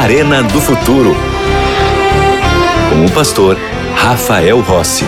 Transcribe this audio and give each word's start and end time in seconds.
Arena 0.00 0.42
do 0.42 0.62
Futuro. 0.62 1.14
Com 2.88 3.04
o 3.04 3.10
pastor 3.12 3.58
Rafael 3.94 4.58
Rossi. 4.60 5.04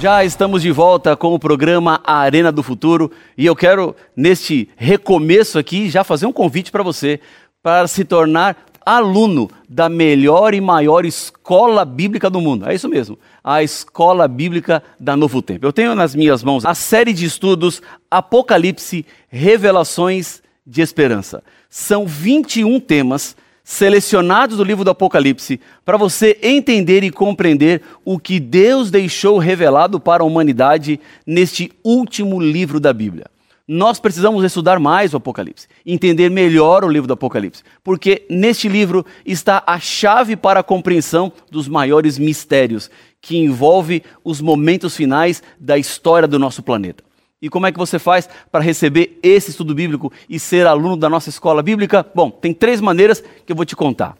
Já 0.00 0.24
estamos 0.24 0.62
de 0.62 0.72
volta 0.72 1.14
com 1.14 1.34
o 1.34 1.38
programa 1.38 2.00
Arena 2.02 2.50
do 2.50 2.62
Futuro 2.62 3.12
e 3.36 3.44
eu 3.44 3.54
quero, 3.54 3.94
neste 4.16 4.70
recomeço 4.74 5.58
aqui, 5.58 5.90
já 5.90 6.02
fazer 6.02 6.24
um 6.24 6.32
convite 6.32 6.72
para 6.72 6.82
você 6.82 7.20
para 7.62 7.86
se 7.86 8.06
tornar 8.06 8.56
aluno 8.84 9.50
da 9.68 9.88
melhor 9.88 10.54
e 10.54 10.60
maior 10.60 11.04
escola 11.04 11.84
bíblica 11.84 12.28
do 12.28 12.40
mundo. 12.40 12.68
É 12.68 12.74
isso 12.74 12.88
mesmo, 12.88 13.18
a 13.42 13.62
Escola 13.62 14.28
Bíblica 14.28 14.82
da 14.98 15.16
Novo 15.16 15.42
Tempo. 15.42 15.66
Eu 15.66 15.72
tenho 15.72 15.94
nas 15.94 16.14
minhas 16.14 16.42
mãos 16.42 16.64
a 16.64 16.74
série 16.74 17.12
de 17.12 17.24
estudos 17.24 17.82
Apocalipse, 18.10 19.04
Revelações 19.28 20.42
de 20.66 20.82
Esperança. 20.82 21.42
São 21.68 22.06
21 22.06 22.80
temas 22.80 23.36
selecionados 23.64 24.58
do 24.58 24.64
livro 24.64 24.84
do 24.84 24.90
Apocalipse 24.90 25.58
para 25.84 25.96
você 25.96 26.38
entender 26.42 27.02
e 27.02 27.10
compreender 27.10 27.80
o 28.04 28.18
que 28.18 28.38
Deus 28.38 28.90
deixou 28.90 29.38
revelado 29.38 29.98
para 29.98 30.22
a 30.22 30.26
humanidade 30.26 31.00
neste 31.26 31.72
último 31.82 32.38
livro 32.38 32.78
da 32.78 32.92
Bíblia. 32.92 33.26
Nós 33.66 33.98
precisamos 33.98 34.44
estudar 34.44 34.78
mais 34.78 35.14
o 35.14 35.16
Apocalipse, 35.16 35.66
entender 35.86 36.30
melhor 36.30 36.84
o 36.84 36.88
livro 36.88 37.08
do 37.08 37.14
Apocalipse, 37.14 37.62
porque 37.82 38.26
neste 38.28 38.68
livro 38.68 39.06
está 39.24 39.62
a 39.66 39.80
chave 39.80 40.36
para 40.36 40.60
a 40.60 40.62
compreensão 40.62 41.32
dos 41.50 41.66
maiores 41.66 42.18
mistérios 42.18 42.90
que 43.22 43.38
envolve 43.38 44.02
os 44.22 44.42
momentos 44.42 44.94
finais 44.94 45.42
da 45.58 45.78
história 45.78 46.28
do 46.28 46.38
nosso 46.38 46.62
planeta. 46.62 47.02
E 47.40 47.48
como 47.48 47.66
é 47.66 47.72
que 47.72 47.78
você 47.78 47.98
faz 47.98 48.28
para 48.52 48.62
receber 48.62 49.18
esse 49.22 49.50
estudo 49.50 49.74
bíblico 49.74 50.12
e 50.28 50.38
ser 50.38 50.66
aluno 50.66 50.96
da 50.96 51.08
nossa 51.08 51.30
escola 51.30 51.62
bíblica? 51.62 52.04
Bom, 52.14 52.30
tem 52.30 52.52
três 52.52 52.82
maneiras 52.82 53.24
que 53.46 53.50
eu 53.52 53.56
vou 53.56 53.64
te 53.64 53.74
contar. 53.74 54.14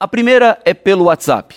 A 0.00 0.08
primeira 0.08 0.58
é 0.64 0.72
pelo 0.72 1.04
WhatsApp. 1.04 1.54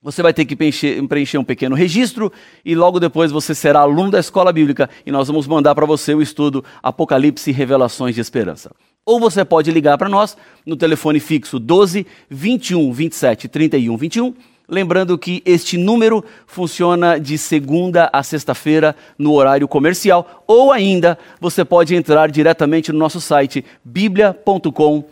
Você 0.01 0.21
vai 0.21 0.33
ter 0.33 0.43
que 0.45 0.55
preencher, 0.55 1.01
preencher, 1.07 1.37
um 1.39 1.43
pequeno 1.43 1.75
registro 1.75 2.31
e 2.63 2.75
logo 2.75 2.99
depois 2.99 3.31
você 3.31 3.55
será 3.55 3.79
aluno 3.79 4.11
da 4.11 4.19
escola 4.19 4.53
bíblica 4.53 4.87
e 5.03 5.11
nós 5.11 5.27
vamos 5.27 5.47
mandar 5.47 5.73
para 5.73 5.87
você 5.87 6.13
o 6.13 6.21
estudo 6.21 6.63
Apocalipse 6.83 7.49
e 7.49 7.53
Revelações 7.53 8.13
de 8.13 8.21
Esperança. 8.21 8.69
Ou 9.03 9.19
você 9.19 9.43
pode 9.43 9.71
ligar 9.71 9.97
para 9.97 10.07
nós 10.07 10.37
no 10.63 10.75
telefone 10.75 11.19
fixo 11.19 11.57
12 11.57 12.05
21 12.29 12.93
27 12.93 13.47
31 13.47 13.97
21. 13.97 14.35
Lembrando 14.67 15.17
que 15.17 15.41
este 15.45 15.77
número 15.77 16.23
funciona 16.47 17.19
de 17.19 17.37
segunda 17.37 18.09
a 18.11 18.23
sexta-feira 18.23 18.95
no 19.17 19.33
horário 19.33 19.67
comercial, 19.67 20.43
ou 20.47 20.71
ainda 20.71 21.17
você 21.39 21.63
pode 21.63 21.95
entrar 21.95 22.29
diretamente 22.29 22.91
no 22.91 22.99
nosso 22.99 23.21
site 23.21 23.63
biblia.com.br, 23.83 25.05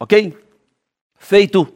ok? 0.00 0.34
Feito. 1.18 1.68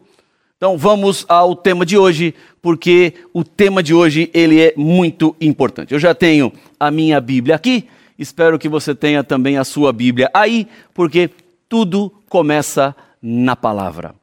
Então 0.56 0.76
vamos 0.76 1.24
ao 1.28 1.56
tema 1.56 1.86
de 1.86 1.96
hoje, 1.96 2.34
porque 2.60 3.14
o 3.32 3.42
tema 3.42 3.82
de 3.82 3.94
hoje 3.94 4.30
ele 4.34 4.60
é 4.60 4.74
muito 4.76 5.34
importante. 5.40 5.94
Eu 5.94 5.98
já 5.98 6.14
tenho 6.14 6.52
a 6.78 6.90
minha 6.90 7.20
Bíblia 7.20 7.54
aqui 7.54 7.88
Espero 8.20 8.58
que 8.58 8.68
você 8.68 8.94
tenha 8.94 9.24
também 9.24 9.56
a 9.56 9.64
sua 9.64 9.94
Bíblia 9.94 10.30
aí, 10.34 10.68
porque 10.92 11.30
tudo 11.66 12.12
começa 12.28 12.94
na 13.22 13.56
palavra. 13.56 14.14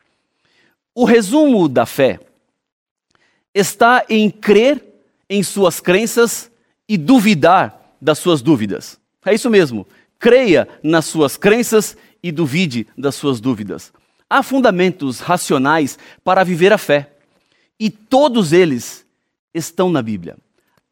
O 1.00 1.06
resumo 1.06 1.70
da 1.70 1.86
fé 1.86 2.20
está 3.54 4.04
em 4.10 4.32
crer 4.32 4.84
em 5.30 5.44
suas 5.44 5.80
crenças 5.80 6.50
e 6.90 6.98
duvidar 6.98 7.96
das 8.02 8.18
suas 8.18 8.42
dúvidas. 8.42 9.00
É 9.24 9.32
isso 9.32 9.48
mesmo. 9.48 9.86
Creia 10.18 10.68
nas 10.82 11.06
suas 11.06 11.38
crenças 11.38 11.96
e 12.24 12.32
duvide 12.32 12.88
das 12.98 13.14
suas 13.14 13.40
dúvidas. 13.40 13.94
Há 14.28 14.42
fundamentos 14.42 15.20
racionais 15.20 16.00
para 16.24 16.44
viver 16.44 16.74
a 16.74 16.80
fé, 16.80 17.12
e 17.80 17.92
todos 17.92 18.52
eles 18.52 19.06
estão 19.54 19.92
na 19.92 20.02
Bíblia. 20.02 20.36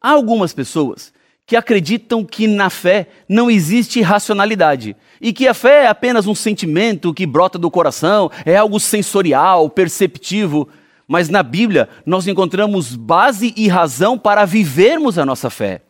Há 0.00 0.10
algumas 0.10 0.54
pessoas 0.54 1.12
que 1.46 1.54
acreditam 1.54 2.24
que 2.24 2.48
na 2.48 2.68
fé 2.68 3.06
não 3.28 3.48
existe 3.48 4.02
racionalidade 4.02 4.96
e 5.20 5.32
que 5.32 5.46
a 5.46 5.54
fé 5.54 5.84
é 5.84 5.86
apenas 5.86 6.26
um 6.26 6.34
sentimento 6.34 7.14
que 7.14 7.24
brota 7.24 7.56
do 7.56 7.70
coração, 7.70 8.30
é 8.44 8.56
algo 8.56 8.80
sensorial, 8.80 9.70
perceptivo. 9.70 10.68
Mas 11.06 11.28
na 11.28 11.44
Bíblia 11.44 11.88
nós 12.04 12.26
encontramos 12.26 12.96
base 12.96 13.54
e 13.56 13.68
razão 13.68 14.18
para 14.18 14.44
vivermos 14.44 15.18
a 15.18 15.24
nossa 15.24 15.48
fé. 15.48 15.82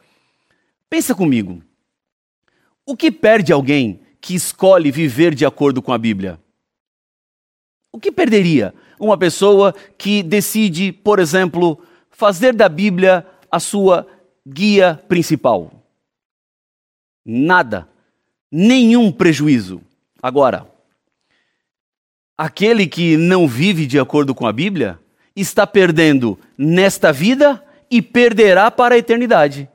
Pensa 0.91 1.15
comigo. 1.15 1.63
O 2.85 2.95
que 2.95 3.11
perde 3.11 3.51
alguém 3.51 4.01
que 4.21 4.35
escolhe 4.35 4.91
viver 4.91 5.35
de 5.35 5.47
acordo 5.47 5.81
com 5.81 5.93
a 5.93 5.99
Bíblia? 5.99 6.39
O 7.91 7.99
que 7.99 8.13
perderia 8.13 8.75
uma 9.01 9.17
pessoa 9.17 9.75
que 9.97 10.23
decide, 10.23 10.93
por 10.93 11.19
exemplo, 11.19 11.81
fazer 12.11 12.53
da 12.53 12.69
Bíblia 12.69 13.27
a 13.51 13.59
sua 13.59 14.07
guia 14.47 14.95
principal. 15.09 15.73
Nada, 17.25 17.89
nenhum 18.51 19.11
prejuízo. 19.11 19.83
Agora, 20.23 20.71
aquele 22.39 22.87
que 22.87 23.17
não 23.17 23.49
vive 23.49 23.87
de 23.87 23.99
acordo 23.99 24.35
com 24.35 24.47
a 24.47 24.53
Bíblia 24.53 25.01
está 25.35 25.67
perdendo 25.67 26.39
nesta 26.57 27.13
vida 27.13 27.63
e 27.91 28.01
perderá 28.01 28.71
para 28.71 28.95
a 28.95 28.99
eternidade. 28.99 29.69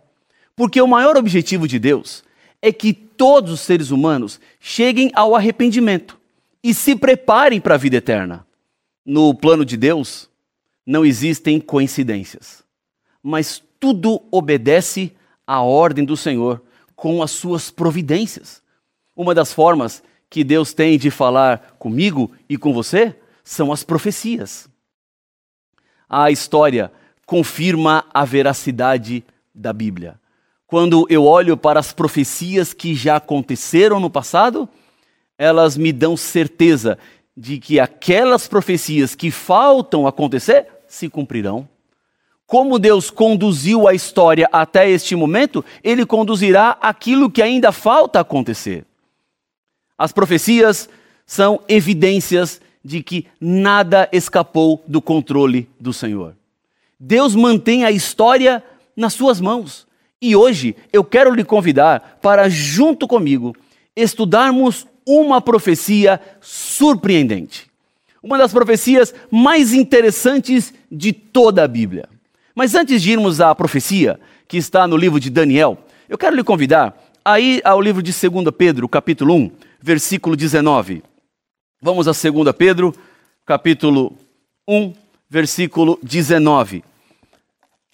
Porque 0.55 0.81
o 0.81 0.87
maior 0.87 1.17
objetivo 1.17 1.67
de 1.67 1.77
Deus 1.77 2.23
é 2.61 2.71
que 2.71 2.93
todos 2.93 3.51
os 3.51 3.59
seres 3.61 3.91
humanos 3.91 4.39
cheguem 4.59 5.11
ao 5.13 5.35
arrependimento 5.35 6.17
e 6.63 6.73
se 6.73 6.95
preparem 6.95 7.59
para 7.59 7.75
a 7.75 7.77
vida 7.77 7.97
eterna. 7.97 8.45
No 9.05 9.33
plano 9.33 9.65
de 9.65 9.75
Deus, 9.75 10.29
não 10.85 11.03
existem 11.05 11.59
coincidências, 11.59 12.63
mas 13.21 13.63
tudo 13.81 14.21
obedece 14.29 15.11
à 15.45 15.59
ordem 15.59 16.05
do 16.05 16.15
Senhor 16.15 16.61
com 16.95 17.23
as 17.23 17.31
suas 17.31 17.71
providências. 17.71 18.61
Uma 19.15 19.33
das 19.33 19.51
formas 19.51 20.03
que 20.29 20.43
Deus 20.43 20.71
tem 20.71 20.99
de 20.99 21.09
falar 21.09 21.75
comigo 21.79 22.31
e 22.47 22.57
com 22.57 22.71
você 22.71 23.15
são 23.43 23.73
as 23.73 23.83
profecias. 23.83 24.69
A 26.07 26.29
história 26.29 26.91
confirma 27.25 28.05
a 28.13 28.23
veracidade 28.23 29.25
da 29.53 29.73
Bíblia. 29.73 30.19
Quando 30.67 31.07
eu 31.09 31.25
olho 31.25 31.57
para 31.57 31.79
as 31.79 31.91
profecias 31.91 32.73
que 32.73 32.93
já 32.93 33.15
aconteceram 33.15 33.99
no 33.99 34.11
passado, 34.11 34.69
elas 35.39 35.75
me 35.75 35.91
dão 35.91 36.15
certeza 36.15 36.99
de 37.35 37.57
que 37.57 37.79
aquelas 37.79 38.47
profecias 38.47 39.15
que 39.15 39.31
faltam 39.31 40.05
acontecer 40.05 40.67
se 40.87 41.09
cumprirão 41.09 41.67
como 42.51 42.77
Deus 42.77 43.09
conduziu 43.09 43.87
a 43.87 43.93
história 43.93 44.45
até 44.51 44.89
este 44.89 45.15
momento, 45.15 45.63
ele 45.81 46.05
conduzirá 46.05 46.77
aquilo 46.81 47.31
que 47.31 47.41
ainda 47.41 47.71
falta 47.71 48.19
acontecer. 48.19 48.83
As 49.97 50.11
profecias 50.11 50.89
são 51.25 51.61
evidências 51.69 52.59
de 52.83 53.01
que 53.01 53.25
nada 53.39 54.09
escapou 54.11 54.83
do 54.85 55.01
controle 55.01 55.69
do 55.79 55.93
Senhor. 55.93 56.35
Deus 56.99 57.35
mantém 57.35 57.85
a 57.85 57.91
história 57.91 58.61
nas 58.97 59.13
suas 59.13 59.39
mãos. 59.39 59.87
E 60.21 60.35
hoje 60.35 60.75
eu 60.91 61.05
quero 61.05 61.33
lhe 61.33 61.45
convidar 61.45 62.19
para, 62.21 62.49
junto 62.49 63.07
comigo, 63.07 63.55
estudarmos 63.95 64.85
uma 65.07 65.39
profecia 65.39 66.19
surpreendente. 66.41 67.71
Uma 68.21 68.37
das 68.37 68.51
profecias 68.51 69.15
mais 69.31 69.73
interessantes 69.73 70.73
de 70.91 71.13
toda 71.13 71.63
a 71.63 71.67
Bíblia. 71.67 72.10
Mas 72.55 72.75
antes 72.75 73.01
de 73.01 73.11
irmos 73.11 73.39
à 73.39 73.53
profecia, 73.55 74.19
que 74.47 74.57
está 74.57 74.87
no 74.87 74.97
livro 74.97 75.19
de 75.19 75.29
Daniel, 75.29 75.77
eu 76.09 76.17
quero 76.17 76.35
lhe 76.35 76.43
convidar 76.43 76.97
a 77.23 77.39
ir 77.39 77.61
ao 77.63 77.79
livro 77.79 78.01
de 78.01 78.11
2 78.11 78.45
Pedro, 78.57 78.89
capítulo 78.89 79.35
1, 79.35 79.51
versículo 79.81 80.35
19. 80.35 81.03
Vamos 81.81 82.07
a 82.07 82.11
2 82.11 82.55
Pedro, 82.57 82.93
capítulo 83.45 84.15
1, 84.67 84.93
versículo 85.29 85.97
19. 86.03 86.83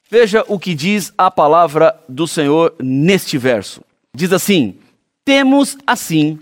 Veja 0.10 0.44
o 0.48 0.58
que 0.58 0.74
diz 0.74 1.14
a 1.18 1.30
palavra 1.30 2.00
do 2.08 2.28
Senhor 2.28 2.74
neste 2.80 3.38
verso. 3.38 3.82
Diz 4.16 4.32
assim: 4.32 4.78
Temos 5.24 5.78
assim 5.86 6.40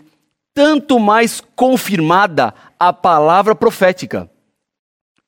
tanto 0.53 0.99
mais 0.99 1.41
confirmada 1.55 2.53
a 2.79 2.93
palavra 2.93 3.53
profética, 3.53 4.29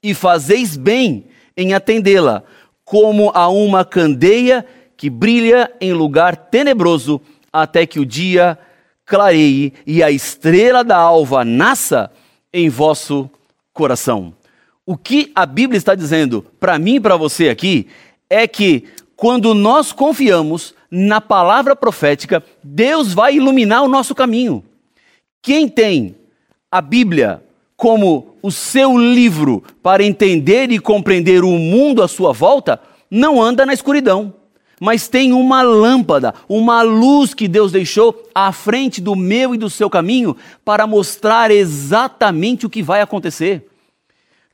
e 0.02 0.14
fazeis 0.14 0.78
bem 0.78 1.26
em 1.58 1.74
atendê-la, 1.74 2.44
como 2.88 3.32
a 3.34 3.50
uma 3.50 3.84
candeia 3.84 4.66
que 4.96 5.10
brilha 5.10 5.70
em 5.82 5.92
lugar 5.92 6.38
tenebroso 6.38 7.20
até 7.52 7.86
que 7.86 8.00
o 8.00 8.06
dia 8.06 8.58
clareie 9.06 9.74
e 9.86 10.02
a 10.02 10.10
estrela 10.10 10.86
da 10.86 10.96
alva 10.96 11.44
nasça 11.44 12.10
em 12.54 12.70
vosso 12.70 13.30
coração. 13.74 14.34
O 14.86 14.96
que 14.96 15.34
a 15.36 15.46
Bíblia 15.46 15.78
está 15.78 15.96
dizendo 15.96 16.46
para 16.62 16.80
mim 16.80 16.96
e 16.96 17.00
para 17.02 17.18
você 17.18 17.50
aqui 17.50 17.88
é 18.30 18.48
que 18.48 18.86
quando 19.18 19.54
nós 19.54 19.92
confiamos 19.92 20.74
na 20.90 21.20
palavra 21.20 21.76
profética, 21.76 22.42
Deus 22.64 23.14
vai 23.14 23.36
iluminar 23.36 23.84
o 23.84 23.90
nosso 23.90 24.16
caminho. 24.16 24.64
Quem 25.42 25.68
tem 25.68 26.16
a 26.72 26.80
Bíblia 26.80 27.44
como 27.78 28.36
o 28.42 28.52
seu 28.52 28.98
livro 28.98 29.64
para 29.84 30.04
entender 30.04 30.72
e 30.72 30.80
compreender 30.80 31.44
o 31.44 31.52
mundo 31.52 32.02
à 32.02 32.08
sua 32.08 32.34
volta, 32.34 32.82
não 33.10 33.42
anda 33.42 33.68
na 33.68 33.74
escuridão, 33.74 34.34
mas 34.82 35.08
tem 35.08 35.32
uma 35.32 35.62
lâmpada, 35.62 36.34
uma 36.50 36.82
luz 36.82 37.36
que 37.36 37.48
Deus 37.48 37.72
deixou 37.72 38.28
à 38.34 38.52
frente 38.52 39.00
do 39.00 39.16
meu 39.16 39.54
e 39.54 39.58
do 39.60 39.70
seu 39.70 39.92
caminho 39.92 40.36
para 40.66 40.88
mostrar 40.88 41.52
exatamente 41.52 42.66
o 42.66 42.70
que 42.70 42.82
vai 42.82 43.00
acontecer. 43.00 43.68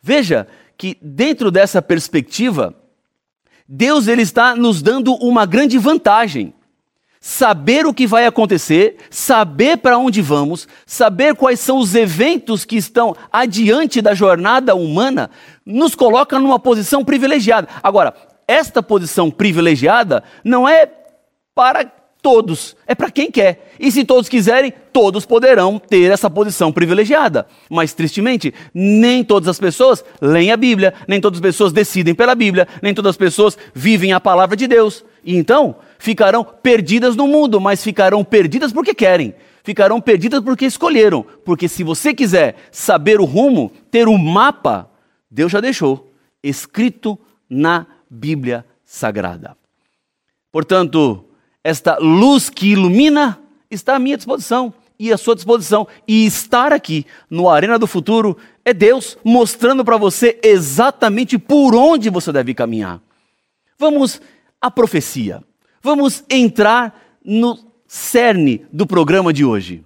Veja 0.01 0.45
que 0.77 0.97
dentro 1.01 1.49
dessa 1.49 1.81
perspectiva, 1.81 2.75
Deus 3.67 4.07
ele 4.07 4.21
está 4.21 4.53
nos 4.53 4.81
dando 4.81 5.15
uma 5.15 5.45
grande 5.45 5.77
vantagem 5.77 6.53
saber 7.25 7.85
o 7.85 7.93
que 7.93 8.05
vai 8.05 8.25
acontecer, 8.25 8.97
saber 9.09 9.77
para 9.77 9.97
onde 9.97 10.21
vamos, 10.21 10.67
saber 10.85 11.33
quais 11.35 11.57
são 11.61 11.77
os 11.77 11.95
eventos 11.95 12.65
que 12.65 12.75
estão 12.75 13.15
adiante 13.31 14.01
da 14.01 14.13
jornada 14.13 14.75
humana, 14.75 15.29
nos 15.65 15.95
coloca 15.95 16.37
numa 16.37 16.59
posição 16.59 17.01
privilegiada. 17.01 17.69
Agora, 17.81 18.13
esta 18.45 18.83
posição 18.83 19.31
privilegiada 19.31 20.21
não 20.43 20.67
é 20.67 20.85
para 21.55 21.89
todos, 22.23 22.75
é 22.87 22.95
para 22.95 23.11
quem 23.11 23.29
quer. 23.29 23.73
E 23.77 23.91
se 23.91 24.05
todos 24.05 24.29
quiserem, 24.29 24.73
todos 24.93 25.25
poderão 25.25 25.77
ter 25.77 26.09
essa 26.09 26.29
posição 26.29 26.71
privilegiada. 26.71 27.45
Mas, 27.69 27.93
tristemente, 27.93 28.53
nem 28.73 29.25
todas 29.25 29.49
as 29.49 29.59
pessoas 29.59 30.03
leem 30.21 30.49
a 30.49 30.57
Bíblia, 30.57 30.93
nem 31.05 31.19
todas 31.19 31.37
as 31.37 31.41
pessoas 31.41 31.73
decidem 31.73 32.15
pela 32.15 32.33
Bíblia, 32.33 32.65
nem 32.81 32.93
todas 32.93 33.09
as 33.09 33.17
pessoas 33.17 33.57
vivem 33.75 34.13
a 34.13 34.21
palavra 34.21 34.55
de 34.55 34.65
Deus. 34.67 35.03
E 35.21 35.35
então, 35.35 35.75
ficarão 35.99 36.45
perdidas 36.45 37.13
no 37.17 37.27
mundo, 37.27 37.59
mas 37.59 37.83
ficarão 37.83 38.23
perdidas 38.23 38.71
porque 38.71 38.95
querem. 38.95 39.35
Ficarão 39.61 39.99
perdidas 39.99 40.41
porque 40.41 40.65
escolheram. 40.65 41.25
Porque 41.43 41.67
se 41.67 41.83
você 41.83 42.13
quiser 42.13 42.55
saber 42.71 43.19
o 43.19 43.25
rumo, 43.25 43.69
ter 43.91 44.07
o 44.07 44.11
um 44.11 44.17
mapa, 44.17 44.89
Deus 45.29 45.51
já 45.51 45.59
deixou 45.59 46.09
escrito 46.41 47.19
na 47.49 47.85
Bíblia 48.09 48.65
Sagrada. 48.85 49.57
Portanto, 50.51 51.25
esta 51.63 51.97
luz 51.97 52.49
que 52.49 52.71
ilumina 52.71 53.39
está 53.71 53.95
à 53.95 53.99
minha 53.99 54.17
disposição 54.17 54.73
e 54.99 55.11
à 55.11 55.17
sua 55.17 55.35
disposição. 55.35 55.87
E 56.07 56.25
estar 56.25 56.73
aqui 56.73 57.05
no 57.29 57.49
Arena 57.49 57.79
do 57.79 57.87
Futuro 57.87 58.37
é 58.65 58.73
Deus 58.73 59.17
mostrando 59.23 59.83
para 59.83 59.97
você 59.97 60.39
exatamente 60.43 61.37
por 61.37 61.75
onde 61.75 62.09
você 62.09 62.31
deve 62.31 62.53
caminhar. 62.53 63.01
Vamos 63.77 64.21
à 64.61 64.69
profecia. 64.69 65.43
Vamos 65.81 66.23
entrar 66.29 67.17
no 67.23 67.57
cerne 67.87 68.65
do 68.71 68.87
programa 68.87 69.33
de 69.33 69.43
hoje. 69.43 69.83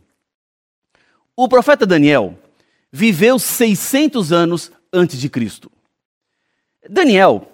O 1.36 1.48
profeta 1.48 1.86
Daniel 1.86 2.38
viveu 2.92 3.38
600 3.38 4.32
anos 4.32 4.72
antes 4.92 5.20
de 5.20 5.30
Cristo. 5.30 5.72
Daniel, 6.90 7.52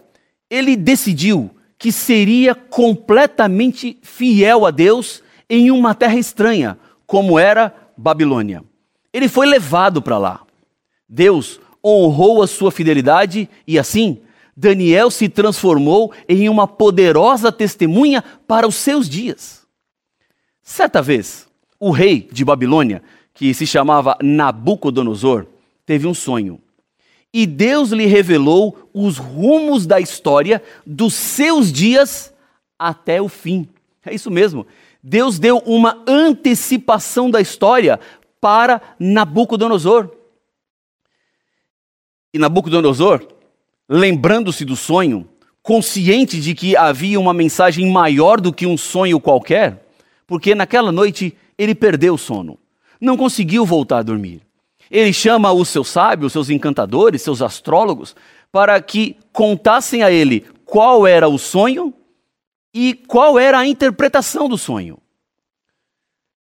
ele 0.49 0.75
decidiu 0.75 1.49
que 1.83 1.91
seria 1.91 2.55
completamente 2.55 3.97
fiel 4.01 4.65
a 4.65 4.71
Deus 4.71 5.21
em 5.49 5.69
uma 5.69 5.93
terra 5.93 6.17
estranha, 6.17 6.79
como 7.05 7.37
era 7.37 7.75
Babilônia. 7.97 8.63
Ele 9.11 9.27
foi 9.27 9.45
levado 9.45 10.01
para 10.01 10.17
lá. 10.17 10.43
Deus 11.09 11.59
honrou 11.83 12.41
a 12.41 12.47
sua 12.47 12.71
fidelidade 12.71 13.49
e 13.67 13.77
assim 13.77 14.21
Daniel 14.55 15.11
se 15.11 15.27
transformou 15.27 16.13
em 16.29 16.47
uma 16.47 16.69
poderosa 16.69 17.51
testemunha 17.51 18.23
para 18.47 18.65
os 18.65 18.75
seus 18.75 19.09
dias. 19.09 19.67
Certa 20.61 21.01
vez, 21.01 21.49
o 21.77 21.91
rei 21.91 22.29
de 22.31 22.45
Babilônia, 22.45 23.03
que 23.33 23.53
se 23.53 23.67
chamava 23.67 24.17
Nabucodonosor, 24.23 25.47
teve 25.85 26.07
um 26.07 26.13
sonho. 26.13 26.61
E 27.33 27.47
Deus 27.47 27.89
lhe 27.89 28.05
revelou 28.05 28.89
os 28.93 29.17
rumos 29.17 29.85
da 29.85 29.99
história 29.99 30.61
dos 30.85 31.13
seus 31.13 31.71
dias 31.71 32.33
até 32.77 33.21
o 33.21 33.27
fim. 33.27 33.67
É 34.05 34.13
isso 34.13 34.29
mesmo. 34.29 34.67
Deus 35.01 35.39
deu 35.39 35.57
uma 35.65 36.03
antecipação 36.07 37.31
da 37.31 37.41
história 37.41 37.99
para 38.39 38.81
Nabucodonosor. 38.99 40.11
E 42.33 42.37
Nabucodonosor 42.37 43.27
lembrando-se 43.87 44.65
do 44.65 44.75
sonho, 44.75 45.27
consciente 45.61 46.39
de 46.39 46.53
que 46.53 46.75
havia 46.75 47.19
uma 47.19 47.33
mensagem 47.33 47.89
maior 47.91 48.39
do 48.39 48.53
que 48.53 48.65
um 48.65 48.77
sonho 48.77 49.19
qualquer, 49.19 49.85
porque 50.25 50.55
naquela 50.55 50.91
noite 50.91 51.35
ele 51.57 51.75
perdeu 51.75 52.15
o 52.15 52.17
sono, 52.17 52.57
não 52.99 53.15
conseguiu 53.15 53.65
voltar 53.65 53.99
a 53.99 54.03
dormir. 54.03 54.41
Ele 54.93 55.11
chama 55.11 55.51
os 55.51 55.69
seus 55.69 55.89
sábios, 55.89 56.33
seus 56.33 56.51
encantadores, 56.51 57.23
seus 57.23 57.41
astrólogos, 57.41 58.15
para 58.51 58.79
que 58.79 59.17
contassem 59.31 60.03
a 60.03 60.11
ele 60.11 60.41
qual 60.65 61.07
era 61.07 61.27
o 61.27 61.39
sonho 61.39 61.91
e 62.71 62.93
qual 62.93 63.39
era 63.39 63.57
a 63.57 63.65
interpretação 63.65 64.47
do 64.47 64.55
sonho. 64.55 64.99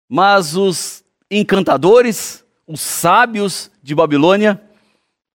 Mas 0.09 0.55
os 0.55 1.03
encantadores, 1.29 2.43
os 2.65 2.81
sábios 2.81 3.69
de 3.83 3.93
Babilônia, 3.93 4.59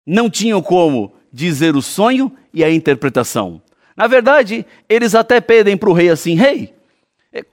não 0.08 0.30
tinham 0.30 0.62
como 0.62 1.14
dizer 1.34 1.76
o 1.76 1.82
sonho 1.82 2.32
e 2.54 2.64
a 2.64 2.72
interpretação. 2.72 3.62
Na 3.94 4.08
verdade, 4.08 4.66
eles 4.88 5.14
até 5.14 5.42
pedem 5.42 5.76
para 5.76 5.90
o 5.90 5.94
rei 5.94 6.10
assim: 6.10 6.36
Rei, 6.36 6.74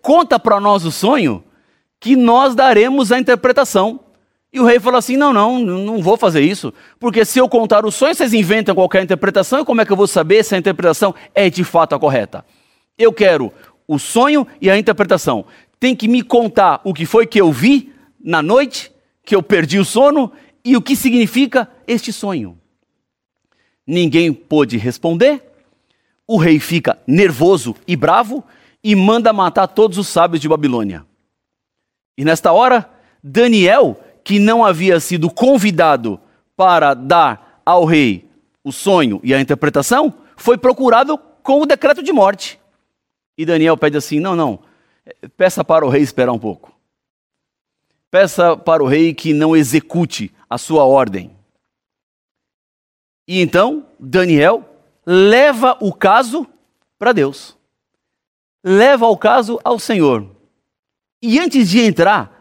conta 0.00 0.38
para 0.38 0.60
nós 0.60 0.84
o 0.84 0.92
sonho, 0.92 1.42
que 1.98 2.14
nós 2.14 2.54
daremos 2.54 3.10
a 3.10 3.18
interpretação. 3.18 3.98
E 4.52 4.60
o 4.60 4.64
rei 4.64 4.78
fala 4.78 4.98
assim: 4.98 5.16
Não, 5.16 5.32
não, 5.32 5.58
não 5.58 6.02
vou 6.02 6.16
fazer 6.16 6.42
isso, 6.42 6.72
porque 7.00 7.24
se 7.24 7.38
eu 7.38 7.48
contar 7.48 7.86
o 7.86 7.90
sonho, 7.90 8.14
vocês 8.14 8.34
inventam 8.34 8.74
qualquer 8.74 9.02
interpretação, 9.02 9.60
e 9.60 9.64
como 9.64 9.80
é 9.80 9.86
que 9.86 9.92
eu 9.92 9.96
vou 9.96 10.06
saber 10.06 10.44
se 10.44 10.54
a 10.54 10.58
interpretação 10.58 11.14
é 11.34 11.48
de 11.48 11.64
fato 11.64 11.94
a 11.94 11.98
correta? 11.98 12.44
Eu 12.98 13.12
quero 13.12 13.52
o 13.88 13.98
sonho 13.98 14.46
e 14.60 14.70
a 14.70 14.76
interpretação. 14.76 15.46
Tem 15.80 15.96
que 15.96 16.06
me 16.06 16.22
contar 16.22 16.80
o 16.84 16.92
que 16.92 17.06
foi 17.06 17.26
que 17.26 17.40
eu 17.40 17.50
vi 17.50 17.92
na 18.22 18.42
noite, 18.42 18.92
que 19.24 19.34
eu 19.34 19.42
perdi 19.42 19.78
o 19.78 19.84
sono, 19.84 20.30
e 20.64 20.76
o 20.76 20.82
que 20.82 20.94
significa 20.94 21.68
este 21.86 22.12
sonho. 22.12 22.58
Ninguém 23.86 24.32
pôde 24.32 24.76
responder. 24.76 25.42
O 26.26 26.36
rei 26.36 26.60
fica 26.60 26.98
nervoso 27.06 27.74
e 27.86 27.96
bravo 27.96 28.44
e 28.82 28.94
manda 28.94 29.32
matar 29.32 29.66
todos 29.66 29.98
os 29.98 30.08
sábios 30.08 30.40
de 30.40 30.48
Babilônia. 30.48 31.04
E 32.16 32.24
nesta 32.24 32.52
hora, 32.52 32.88
Daniel, 33.22 33.98
que 34.24 34.38
não 34.38 34.64
havia 34.64 35.00
sido 35.00 35.30
convidado 35.30 36.20
para 36.56 36.94
dar 36.94 37.62
ao 37.64 37.84
rei 37.84 38.28
o 38.64 38.70
sonho 38.70 39.20
e 39.22 39.34
a 39.34 39.40
interpretação, 39.40 40.14
foi 40.36 40.56
procurado 40.56 41.18
com 41.42 41.60
o 41.60 41.66
decreto 41.66 42.02
de 42.02 42.12
morte. 42.12 42.60
E 43.36 43.44
Daniel 43.44 43.76
pede 43.76 43.96
assim: 43.96 44.20
não, 44.20 44.36
não, 44.36 44.60
peça 45.36 45.64
para 45.64 45.84
o 45.84 45.88
rei 45.88 46.02
esperar 46.02 46.32
um 46.32 46.38
pouco. 46.38 46.72
Peça 48.10 48.56
para 48.56 48.82
o 48.82 48.86
rei 48.86 49.14
que 49.14 49.32
não 49.32 49.56
execute 49.56 50.32
a 50.48 50.58
sua 50.58 50.84
ordem. 50.84 51.34
E 53.26 53.40
então 53.40 53.86
Daniel 53.98 54.64
leva 55.06 55.76
o 55.80 55.92
caso 55.92 56.46
para 56.98 57.12
Deus. 57.12 57.56
Leva 58.62 59.06
o 59.06 59.16
caso 59.16 59.58
ao 59.64 59.78
Senhor. 59.78 60.28
E 61.20 61.38
antes 61.38 61.68
de 61.68 61.80
entrar 61.80 62.31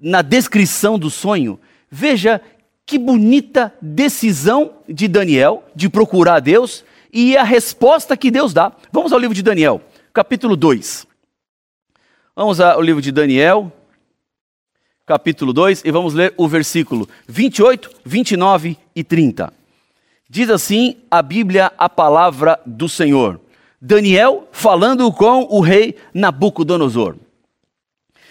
na 0.00 0.22
descrição 0.22 0.98
do 0.98 1.10
sonho, 1.10 1.58
veja 1.90 2.40
que 2.86 2.98
bonita 2.98 3.74
decisão 3.82 4.74
de 4.88 5.08
Daniel 5.08 5.64
de 5.74 5.88
procurar 5.88 6.40
Deus 6.40 6.84
e 7.12 7.36
a 7.36 7.42
resposta 7.42 8.16
que 8.16 8.30
Deus 8.30 8.52
dá. 8.52 8.72
Vamos 8.92 9.12
ao 9.12 9.18
livro 9.18 9.34
de 9.34 9.42
Daniel, 9.42 9.82
capítulo 10.12 10.56
2. 10.56 11.06
Vamos 12.34 12.60
ao 12.60 12.80
livro 12.80 13.02
de 13.02 13.10
Daniel, 13.10 13.72
capítulo 15.04 15.52
2, 15.52 15.82
e 15.84 15.90
vamos 15.90 16.14
ler 16.14 16.32
o 16.36 16.46
versículo 16.46 17.08
28, 17.26 17.90
29 18.04 18.78
e 18.94 19.02
30. 19.02 19.52
Diz 20.30 20.48
assim 20.48 20.96
a 21.10 21.20
Bíblia, 21.20 21.72
a 21.76 21.88
palavra 21.88 22.60
do 22.64 22.88
Senhor. 22.88 23.40
Daniel 23.80 24.48
falando 24.52 25.10
com 25.12 25.46
o 25.50 25.60
rei 25.60 25.96
Nabucodonosor. 26.12 27.16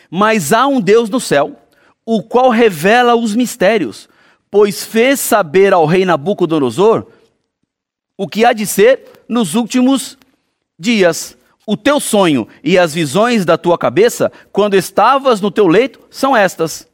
Mas 0.10 0.54
há 0.54 0.68
um 0.68 0.80
Deus 0.80 1.10
no 1.10 1.20
céu, 1.20 1.60
o 2.06 2.24
qual 2.24 2.50
revela 2.50 3.16
os 3.16 3.36
mistérios, 3.36 4.08
pois 4.50 4.84
fez 4.84 5.20
saber 5.20 5.74
ao 5.74 5.86
rei 5.86 6.06
Nabucodonosor 6.06 7.08
o 8.18 8.28
que 8.28 8.44
há 8.46 8.54
de 8.54 8.66
ser 8.66 9.04
nos 9.28 9.56
últimos 9.56 10.18
dias. 10.80 11.38
O 11.66 11.76
teu 11.76 12.00
sonho 12.00 12.48
e 12.64 12.78
as 12.78 12.94
visões 12.94 13.44
da 13.44 13.58
tua 13.58 13.78
cabeça, 13.78 14.32
quando 14.54 14.76
estavas 14.76 15.42
no 15.42 15.52
teu 15.52 15.68
leito, 15.68 16.00
são 16.10 16.36
estas. 16.36 16.88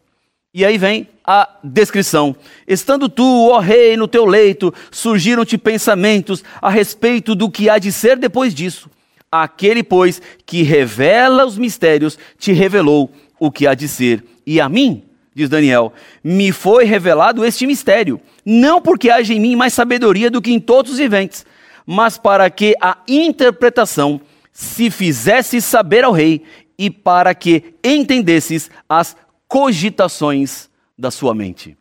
E 0.52 0.66
aí 0.66 0.78
vem 0.78 1.08
a 1.26 1.48
descrição. 1.64 2.36
Estando 2.68 3.08
tu, 3.08 3.50
ó 3.50 3.60
rei, 3.60 3.96
no 3.96 4.08
teu 4.08 4.26
leito, 4.26 4.74
surgiram-te 4.92 5.58
pensamentos 5.58 6.44
a 6.62 6.70
respeito 6.70 7.36
do 7.36 7.50
que 7.50 7.70
há 7.70 7.78
de 7.78 7.92
ser 7.92 8.18
depois 8.18 8.54
disso. 8.54 8.90
Aquele, 9.36 9.82
pois, 9.82 10.22
que 10.46 10.62
revela 10.62 11.44
os 11.44 11.58
mistérios, 11.58 12.20
te 12.38 12.52
revelou 12.52 13.12
o 13.40 13.50
que 13.52 13.66
há 13.66 13.74
de 13.74 13.88
ser. 13.88 14.24
E 14.46 14.62
a 14.62 14.70
mim, 14.70 15.02
diz 15.34 15.50
Daniel, 15.50 15.92
me 16.24 16.52
foi 16.52 16.86
revelado 16.86 17.44
este 17.44 17.66
mistério, 17.66 18.22
não 18.46 18.80
porque 18.80 19.10
haja 19.10 19.34
em 19.34 19.40
mim 19.40 19.56
mais 19.56 19.74
sabedoria 19.74 20.30
do 20.30 20.40
que 20.40 20.54
em 20.54 20.60
todos 20.60 20.92
os 20.92 20.98
viventes, 21.00 21.48
mas 21.84 22.16
para 22.16 22.48
que 22.52 22.76
a 22.80 23.00
interpretação 23.08 24.22
se 24.52 24.92
fizesse 24.92 25.60
saber 25.60 26.04
ao 26.04 26.12
rei 26.12 26.44
e 26.78 26.92
para 26.92 27.34
que 27.34 27.74
entendesses 27.84 28.70
as 28.88 29.18
cogitações 29.48 30.70
da 30.96 31.10
sua 31.10 31.34
mente. 31.34 31.76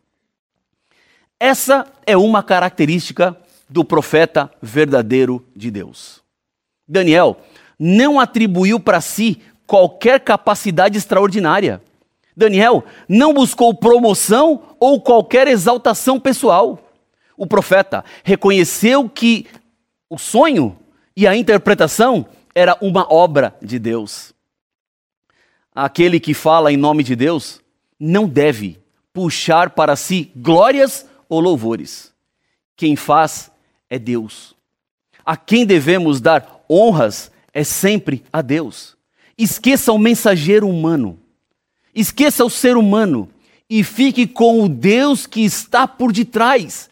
Essa 1.39 1.85
é 2.03 2.17
uma 2.17 2.41
característica 2.41 3.37
do 3.69 3.85
profeta 3.85 4.51
verdadeiro 4.59 5.45
de 5.55 5.69
Deus. 5.69 6.22
Daniel 6.87 7.37
não 7.79 8.19
atribuiu 8.19 8.79
para 8.79 9.01
si 9.01 9.41
qualquer 9.65 10.19
capacidade 10.19 10.97
extraordinária. 10.97 11.81
Daniel 12.35 12.83
não 13.07 13.33
buscou 13.33 13.73
promoção 13.73 14.63
ou 14.79 15.01
qualquer 15.01 15.47
exaltação 15.47 16.19
pessoal. 16.19 16.79
O 17.37 17.47
profeta 17.47 18.03
reconheceu 18.23 19.09
que 19.09 19.47
o 20.09 20.17
sonho 20.17 20.77
e 21.15 21.27
a 21.27 21.35
interpretação 21.35 22.25
era 22.53 22.77
uma 22.81 23.11
obra 23.11 23.55
de 23.61 23.79
Deus. 23.79 24.33
Aquele 25.73 26.19
que 26.19 26.33
fala 26.33 26.71
em 26.71 26.77
nome 26.77 27.03
de 27.03 27.15
Deus 27.15 27.61
não 27.99 28.27
deve 28.27 28.79
puxar 29.11 29.71
para 29.71 29.95
si 29.95 30.31
glórias 30.35 31.07
ou 31.27 31.39
louvores. 31.39 32.13
Quem 32.75 32.95
faz 32.95 33.51
é 33.89 33.97
Deus. 33.97 34.55
A 35.25 35.37
quem 35.37 35.65
devemos 35.65 36.19
dar 36.19 36.62
honras 36.73 37.31
é 37.53 37.63
sempre 37.63 38.23
a 38.31 38.41
Deus. 38.41 38.95
Esqueça 39.37 39.91
o 39.91 39.97
mensageiro 39.97 40.67
humano. 40.67 41.19
Esqueça 41.93 42.43
o 42.43 42.49
ser 42.49 42.77
humano 42.77 43.29
e 43.69 43.83
fique 43.83 44.27
com 44.27 44.63
o 44.63 44.69
Deus 44.69 45.25
que 45.25 45.43
está 45.43 45.87
por 45.87 46.11
detrás. 46.11 46.89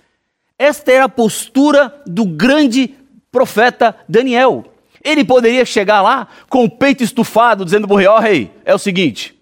Esta 0.58 0.92
era 0.92 1.06
a 1.06 1.10
postura 1.10 2.02
do 2.06 2.26
grande 2.26 2.96
profeta 3.32 3.96
Daniel. 4.08 4.66
Ele 5.04 5.26
poderia 5.26 5.66
chegar 5.66 6.02
lá 6.02 6.28
com 6.48 6.64
o 6.64 6.70
peito 6.70 7.04
estufado, 7.04 7.66
dizendo 7.66 7.88
para 7.88 7.96
o 7.96 7.98
rei: 7.98 8.08
Ó 8.08 8.20
rei, 8.20 8.52
é 8.64 8.76
o 8.76 8.80
seguinte, 8.80 9.36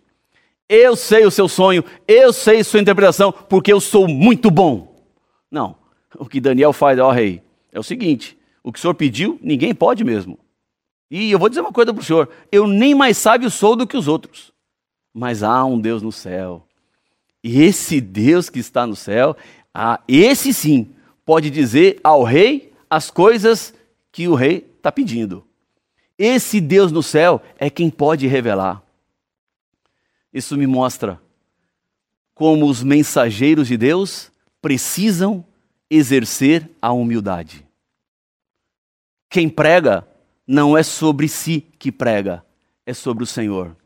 eu 0.70 0.96
sei 0.96 1.26
o 1.26 1.32
seu 1.32 1.50
sonho, 1.50 1.84
eu 2.08 2.32
sei 2.32 2.64
sua 2.64 2.80
interpretação, 2.80 3.32
porque 3.32 3.74
eu 3.74 3.82
sou 3.82 4.08
muito 4.08 4.50
bom. 4.50 4.96
Não, 5.52 5.76
o 6.18 6.26
que 6.26 6.40
Daniel 6.40 6.72
faz, 6.72 6.98
ó 7.00 7.12
rei, 7.12 7.42
é 7.74 7.80
o 7.80 7.84
seguinte: 7.84 8.38
o 8.64 8.72
que 8.72 8.80
o 8.80 8.82
senhor 8.82 8.94
pediu, 8.94 9.40
ninguém 9.42 9.74
pode 9.74 10.04
mesmo. 10.04 10.38
E 11.10 11.32
eu 11.32 11.40
vou 11.40 11.50
dizer 11.50 11.62
uma 11.62 11.72
coisa 11.72 11.94
para 11.94 12.02
o 12.02 12.06
senhor: 12.06 12.30
eu 12.52 12.68
nem 12.68 12.94
mais 12.94 13.18
sábio 13.18 13.50
sou 13.50 13.76
do 13.76 13.88
que 13.88 13.98
os 13.98 14.08
outros, 14.08 14.52
mas 15.14 15.44
há 15.44 15.64
um 15.66 15.80
Deus 15.80 16.02
no 16.02 16.12
céu. 16.12 16.66
E 17.44 17.62
esse 17.62 18.02
Deus 18.02 18.50
que 18.50 18.60
está 18.60 18.86
no 18.86 18.96
céu, 18.96 19.36
ah, 19.74 20.00
esse 20.08 20.54
sim, 20.54 20.90
pode 21.26 21.50
dizer 21.50 22.00
ao 22.04 22.24
rei 22.24 22.74
as 22.90 23.10
coisas 23.10 23.74
que 24.12 24.28
o 24.28 24.36
rei 24.36 24.70
está 24.78 24.92
pedindo. 24.92 25.44
Esse 26.18 26.60
Deus 26.60 26.92
no 26.92 27.02
céu 27.02 27.42
é 27.58 27.70
quem 27.70 27.90
pode 27.90 28.28
revelar. 28.28 28.84
Isso 30.34 30.58
me 30.58 30.68
mostra 30.68 31.20
como 32.36 32.66
os 32.68 32.84
mensageiros 32.84 33.68
de 33.68 33.78
Deus 33.78 34.32
precisam 34.62 35.46
exercer 35.90 36.70
a 36.82 36.92
humildade. 36.92 37.66
Quem 39.30 39.48
prega 39.48 40.08
não 40.48 40.76
é 40.76 40.82
sobre 40.82 41.28
si 41.28 41.62
que 41.78 41.92
prega, 41.92 42.44
é 42.86 42.94
sobre 42.94 43.24
o 43.24 43.28
Senhor. 43.28 43.78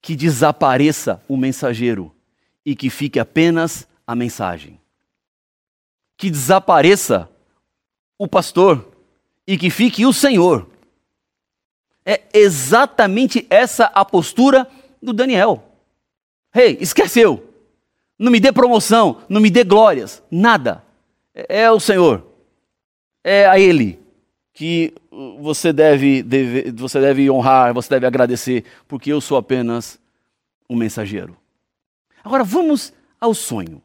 Que 0.00 0.14
desapareça 0.14 1.20
o 1.28 1.36
mensageiro 1.36 2.14
e 2.64 2.76
que 2.76 2.88
fique 2.88 3.18
apenas 3.18 3.88
a 4.06 4.14
mensagem. 4.14 4.80
Que 6.16 6.30
desapareça 6.30 7.28
o 8.16 8.28
pastor 8.28 8.88
e 9.46 9.58
que 9.58 9.68
fique 9.68 10.06
o 10.06 10.12
Senhor. 10.12 10.70
É 12.06 12.22
exatamente 12.32 13.46
essa 13.50 13.86
a 13.86 14.04
postura 14.04 14.70
do 15.02 15.12
Daniel. 15.12 15.64
Rei, 16.52 16.72
hey, 16.72 16.78
esqueceu. 16.80 17.52
Não 18.18 18.30
me 18.30 18.38
dê 18.38 18.52
promoção, 18.52 19.22
não 19.28 19.40
me 19.40 19.50
dê 19.50 19.64
glórias, 19.64 20.22
nada. 20.30 20.84
É, 21.34 21.62
é 21.62 21.70
o 21.70 21.80
Senhor. 21.80 22.26
É 23.24 23.46
a 23.46 23.58
Ele 23.58 23.99
que 24.60 24.92
você 25.40 25.72
deve, 25.72 26.22
deve, 26.22 26.70
você 26.72 27.00
deve 27.00 27.30
honrar, 27.30 27.72
você 27.72 27.88
deve 27.88 28.06
agradecer, 28.06 28.62
porque 28.86 29.10
eu 29.10 29.18
sou 29.18 29.38
apenas 29.38 29.98
um 30.68 30.76
mensageiro. 30.76 31.34
Agora 32.22 32.44
vamos 32.44 32.92
ao 33.18 33.32
sonho. 33.32 33.80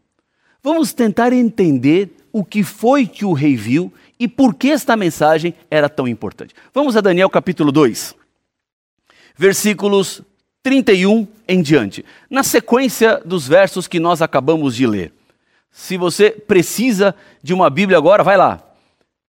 Vamos 0.61 0.91
tentar 0.91 1.31
entender 1.31 2.13
o 2.29 2.43
que 2.43 2.61
foi 2.61 3.07
que 3.07 3.23
o 3.23 3.31
rei 3.31 3.55
viu 3.55 3.93
e 4.19 4.27
por 4.27 4.53
que 4.53 4.69
esta 4.69 4.97
mensagem 4.97 5.53
era 5.71 5.87
tão 5.87 6.09
importante. 6.09 6.53
Vamos 6.73 6.97
a 6.97 6.99
Daniel 6.99 7.29
capítulo 7.29 7.71
2, 7.71 8.13
versículos 9.37 10.23
31 10.61 11.25
em 11.47 11.61
diante, 11.61 12.03
na 12.29 12.43
sequência 12.43 13.21
dos 13.23 13.47
versos 13.47 13.87
que 13.87 13.97
nós 13.97 14.21
acabamos 14.21 14.75
de 14.75 14.85
ler. 14.85 15.13
Se 15.71 15.95
você 15.95 16.31
precisa 16.31 17.15
de 17.41 17.53
uma 17.53 17.69
Bíblia 17.69 17.97
agora, 17.97 18.25
vai 18.25 18.35
lá. 18.35 18.64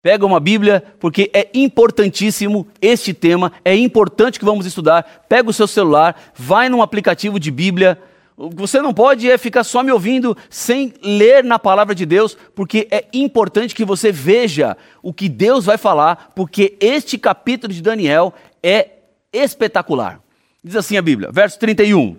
Pega 0.05 0.23
uma 0.23 0.39
Bíblia, 0.39 0.83
porque 0.99 1.31
é 1.33 1.49
importantíssimo 1.51 2.67
este 2.79 3.11
tema, 3.11 3.51
é 3.65 3.75
importante 3.75 4.37
que 4.37 4.45
vamos 4.45 4.67
estudar. 4.67 5.25
Pega 5.27 5.49
o 5.49 5.53
seu 5.53 5.65
celular, 5.65 6.31
vai 6.35 6.69
num 6.69 6.83
aplicativo 6.83 7.39
de 7.39 7.49
Bíblia, 7.49 7.99
você 8.37 8.83
não 8.83 8.93
pode 8.93 9.27
é 9.27 9.35
ficar 9.35 9.63
só 9.63 9.81
me 9.81 9.91
ouvindo 9.91 10.37
sem 10.47 10.93
ler 11.01 11.43
na 11.43 11.57
palavra 11.57 11.95
de 11.95 12.05
Deus, 12.05 12.37
porque 12.53 12.87
é 12.91 13.07
importante 13.13 13.73
que 13.73 13.83
você 13.83 14.11
veja 14.11 14.77
o 15.01 15.11
que 15.11 15.27
Deus 15.27 15.65
vai 15.65 15.75
falar, 15.75 16.31
porque 16.35 16.77
este 16.79 17.17
capítulo 17.17 17.73
de 17.73 17.81
Daniel 17.81 18.31
é 18.61 18.89
espetacular. 19.33 20.21
Diz 20.63 20.75
assim 20.75 20.97
a 20.97 21.01
Bíblia, 21.01 21.31
verso 21.31 21.57
31. 21.57 22.15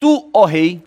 Tu, 0.00 0.30
ó 0.34 0.46
rei, 0.46 0.82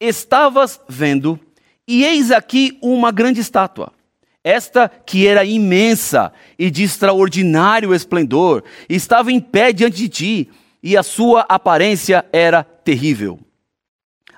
estavas 0.00 0.80
vendo, 0.88 1.38
e 1.86 2.02
eis 2.02 2.30
aqui 2.30 2.78
uma 2.80 3.12
grande 3.12 3.42
estátua. 3.42 3.92
Esta 4.42 4.88
que 4.88 5.26
era 5.26 5.44
imensa 5.44 6.32
e 6.58 6.70
de 6.70 6.82
extraordinário 6.82 7.94
esplendor, 7.94 8.64
estava 8.88 9.30
em 9.30 9.38
pé 9.38 9.72
diante 9.72 9.96
de 9.96 10.08
ti, 10.08 10.50
e 10.82 10.96
a 10.96 11.02
sua 11.02 11.44
aparência 11.48 12.24
era 12.32 12.64
terrível. 12.64 13.38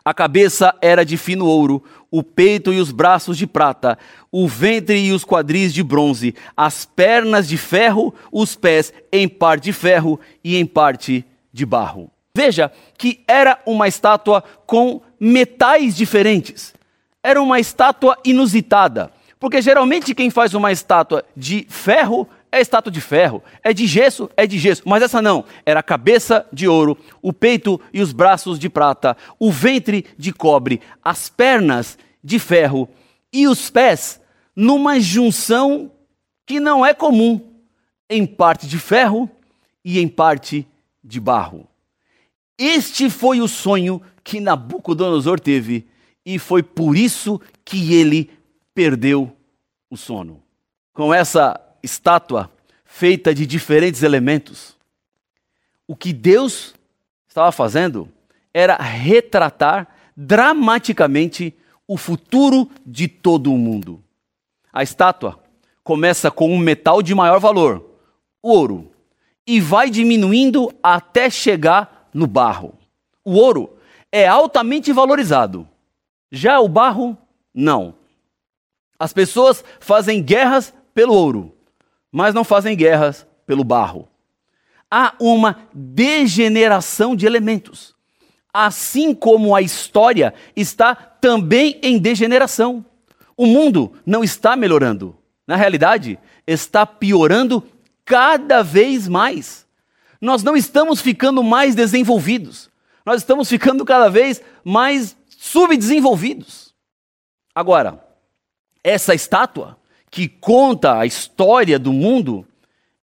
A 0.05 0.13
cabeça 0.13 0.75
era 0.83 1.05
de 1.05 1.17
fino 1.17 1.47
ouro, 1.47 1.83
o 2.11 2.23
peito 2.25 2.73
e 2.73 2.81
os 2.81 2.91
braços 2.91 3.39
de 3.39 3.47
prata, 3.47 3.97
o 4.33 4.49
ventre 4.49 4.99
e 4.99 5.13
os 5.13 5.25
quadris 5.25 5.73
de 5.73 5.83
bronze, 5.83 6.35
as 6.57 6.85
pernas 6.85 7.47
de 7.47 7.57
ferro, 7.57 8.13
os 8.33 8.57
pés 8.57 8.93
em 9.13 9.29
parte 9.29 9.65
de 9.65 9.73
ferro 9.73 10.19
e 10.43 10.57
em 10.57 10.67
parte 10.67 11.25
de 11.53 11.65
barro. 11.65 12.11
Veja 12.35 12.73
que 12.99 13.23
era 13.29 13.61
uma 13.65 13.87
estátua 13.87 14.43
com 14.67 15.01
metais 15.21 15.95
diferentes. 15.95 16.75
Era 17.23 17.41
uma 17.41 17.61
estátua 17.61 18.19
inusitada, 18.25 19.13
porque 19.43 19.61
geralmente 19.61 20.15
quem 20.15 20.31
faz 20.31 20.55
uma 20.55 20.71
estátua 20.71 21.25
de 21.37 21.67
ferro 21.69 22.29
é 22.53 22.61
estátua 22.61 22.93
de 22.93 23.01
ferro, 23.01 23.43
é 23.61 23.73
de 23.73 23.89
gesso, 23.89 24.31
é 24.37 24.47
de 24.47 24.57
gesso. 24.57 24.85
Mas 24.87 25.03
essa 25.03 25.21
não, 25.21 25.45
era 25.67 25.81
a 25.81 25.83
cabeça 25.83 26.47
de 26.53 26.69
ouro, 26.69 26.97
o 27.21 27.33
peito 27.33 27.81
e 27.93 28.01
os 28.01 28.13
braços 28.13 28.57
de 28.57 28.71
prata, 28.71 29.17
o 29.41 29.51
ventre 29.51 30.07
de 30.17 30.33
cobre, 30.33 30.81
as 31.03 31.29
pernas 31.29 31.99
de 32.23 32.39
ferro 32.39 32.89
e 33.33 33.49
os 33.49 33.69
pés 33.69 34.21
numa 34.55 35.01
junção 35.01 35.91
que 36.47 36.61
não 36.61 36.87
é 36.87 36.95
comum, 36.95 37.41
em 38.09 38.25
parte 38.25 38.69
de 38.69 38.79
ferro 38.79 39.29
e 39.85 39.99
em 39.99 40.07
parte 40.07 40.65
de 41.03 41.19
barro. 41.19 41.67
Este 42.57 43.11
foi 43.11 43.41
o 43.41 43.49
sonho 43.49 44.01
que 44.23 44.39
Nabucodonosor 44.39 45.41
teve 45.41 45.89
e 46.25 46.39
foi 46.39 46.63
por 46.63 46.97
isso 46.97 47.41
que 47.65 47.93
ele 47.93 48.31
perdeu 48.75 49.35
o 49.91 49.97
sono. 49.97 50.43
Com 50.93 51.13
essa 51.13 51.61
estátua 51.83 52.51
feita 52.85 53.35
de 53.35 53.47
diferentes 53.47 54.03
elementos. 54.03 54.77
O 55.87 55.97
que 55.97 56.13
Deus 56.13 56.75
estava 57.27 57.51
fazendo 57.51 58.09
era 58.53 58.77
retratar 58.77 59.89
dramaticamente 60.17 61.55
o 61.89 61.97
futuro 61.97 62.71
de 62.85 63.09
todo 63.09 63.53
o 63.53 63.59
mundo. 63.59 64.03
A 64.73 64.83
estátua 64.83 65.39
começa 65.83 66.31
com 66.31 66.53
um 66.53 66.59
metal 66.59 67.03
de 67.03 67.15
maior 67.15 67.41
valor, 67.41 67.85
o 68.43 68.51
ouro, 68.51 68.93
e 69.47 69.61
vai 69.61 69.91
diminuindo 69.91 70.73
até 70.83 71.29
chegar 71.29 72.09
no 72.15 72.27
barro. 72.27 72.75
O 73.25 73.33
ouro 73.33 73.77
é 74.11 74.27
altamente 74.27 74.93
valorizado. 74.93 75.69
Já 76.31 76.61
o 76.61 76.69
barro, 76.69 77.17
não. 77.55 77.95
As 79.03 79.13
pessoas 79.13 79.65
fazem 79.81 80.23
guerras 80.23 80.73
pelo 80.95 81.13
ouro, 81.13 81.53
mas 82.13 82.33
não 82.33 82.45
fazem 82.45 82.77
guerras 82.77 83.27
pelo 83.45 83.65
barro. 83.65 84.09
Há 84.89 85.17
uma 85.19 85.67
degeneração 85.75 87.17
de 87.17 87.27
elementos. 87.27 87.97
Assim 88.55 89.13
como 89.13 89.57
a 89.57 89.61
história 89.61 90.33
está 90.55 90.95
também 90.95 91.81
em 91.83 91.99
degeneração. 91.99 92.85
O 93.37 93.45
mundo 93.45 93.93
não 94.07 94.23
está 94.23 94.55
melhorando. 94.55 95.17
Na 95.49 95.57
realidade, 95.57 96.17
está 96.47 96.87
piorando 96.87 97.61
cada 98.05 98.63
vez 98.63 99.09
mais. 99.09 99.67
Nós 100.21 100.45
não 100.45 100.57
estamos 100.57 101.01
ficando 101.01 101.43
mais 101.43 101.75
desenvolvidos. 101.75 102.71
Nós 103.05 103.23
estamos 103.23 103.49
ficando 103.49 103.85
cada 103.85 104.09
vez 104.09 104.41
mais 104.63 105.17
subdesenvolvidos. 105.29 106.73
Agora, 107.53 108.12
essa 108.83 109.15
estátua 109.15 109.77
que 110.11 110.29
conta 110.29 110.99
a 110.99 111.07
história 111.07 111.79
do 111.79 111.93
mundo, 111.93 112.47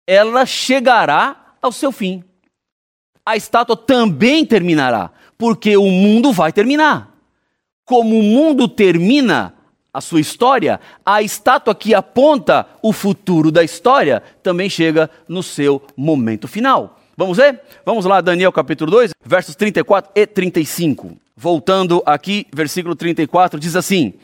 ela 0.06 0.46
chegará 0.46 1.54
ao 1.60 1.72
seu 1.72 1.90
fim. 1.90 2.22
A 3.24 3.36
estátua 3.36 3.76
também 3.76 4.46
terminará, 4.46 5.10
porque 5.36 5.76
o 5.76 5.86
mundo 5.86 6.32
vai 6.32 6.52
terminar. 6.52 7.14
Como 7.84 8.18
o 8.18 8.22
mundo 8.22 8.68
termina 8.68 9.54
a 9.92 10.00
sua 10.00 10.20
história, 10.20 10.80
a 11.04 11.20
estátua 11.20 11.74
que 11.74 11.94
aponta 11.94 12.66
o 12.80 12.92
futuro 12.92 13.50
da 13.50 13.64
história 13.64 14.22
também 14.42 14.70
chega 14.70 15.10
no 15.28 15.42
seu 15.42 15.82
momento 15.96 16.46
final. 16.46 17.00
Vamos 17.16 17.36
ver? 17.36 17.60
Vamos 17.84 18.04
lá, 18.04 18.20
Daniel 18.20 18.52
capítulo 18.52 18.90
2, 18.92 19.10
versos 19.24 19.56
34 19.56 20.12
e 20.14 20.26
35. 20.26 21.16
Voltando 21.36 22.02
aqui, 22.06 22.46
versículo 22.52 22.94
34 22.94 23.58
diz 23.58 23.74
assim: 23.74 24.14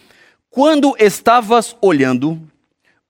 Quando 0.57 0.97
estavas 0.99 1.77
olhando, 1.83 2.41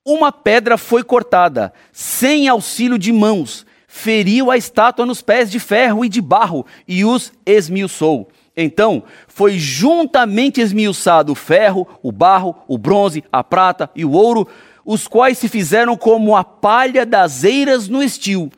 uma 0.04 0.32
pedra 0.32 0.76
foi 0.76 1.04
cortada, 1.04 1.72
sem 1.92 2.48
auxílio 2.48 2.98
de 2.98 3.12
mãos, 3.12 3.64
feriu 3.86 4.50
a 4.50 4.56
estátua 4.56 5.06
nos 5.06 5.22
pés 5.22 5.48
de 5.48 5.60
ferro 5.60 6.04
e 6.04 6.08
de 6.08 6.20
barro 6.20 6.66
e 6.88 7.04
os 7.04 7.32
esmiuçou. 7.46 8.28
Então 8.56 9.04
foi 9.28 9.60
juntamente 9.60 10.60
esmiuçado 10.60 11.30
o 11.30 11.36
ferro, 11.36 11.86
o 12.02 12.10
barro, 12.10 12.52
o 12.66 12.76
bronze, 12.76 13.22
a 13.30 13.44
prata 13.44 13.88
e 13.94 14.04
o 14.04 14.10
ouro, 14.10 14.48
os 14.84 15.06
quais 15.06 15.38
se 15.38 15.48
fizeram 15.48 15.96
como 15.96 16.34
a 16.34 16.42
palha 16.42 17.06
das 17.06 17.44
eiras 17.44 17.86
no 17.86 18.02
estio. 18.02 18.50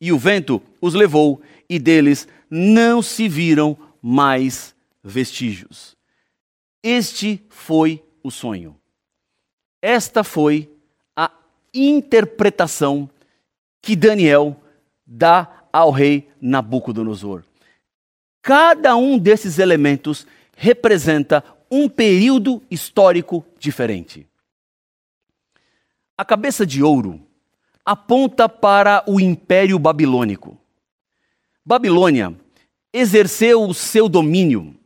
E 0.00 0.10
o 0.10 0.16
vento 0.18 0.62
os 0.80 0.94
levou, 0.94 1.42
e 1.68 1.78
deles 1.78 2.26
não 2.48 3.02
se 3.02 3.28
viram 3.28 3.76
mais 4.00 4.74
vestígios. 5.04 5.94
Este 6.82 7.44
foi 7.50 8.02
o 8.22 8.30
sonho. 8.30 8.76
Esta 9.80 10.22
foi 10.22 10.72
interpretação 11.74 13.08
que 13.80 13.96
Daniel 13.96 14.56
dá 15.06 15.64
ao 15.72 15.90
rei 15.90 16.28
Nabucodonosor. 16.40 17.44
Cada 18.42 18.96
um 18.96 19.18
desses 19.18 19.58
elementos 19.58 20.26
representa 20.56 21.42
um 21.70 21.88
período 21.88 22.62
histórico 22.70 23.44
diferente. 23.58 24.26
A 26.16 26.24
cabeça 26.24 26.66
de 26.66 26.82
ouro 26.82 27.20
aponta 27.84 28.48
para 28.48 29.02
o 29.06 29.18
Império 29.18 29.78
Babilônico. 29.78 30.58
Babilônia 31.64 32.34
exerceu 32.92 33.62
o 33.62 33.72
seu 33.72 34.08
domínio 34.08 34.76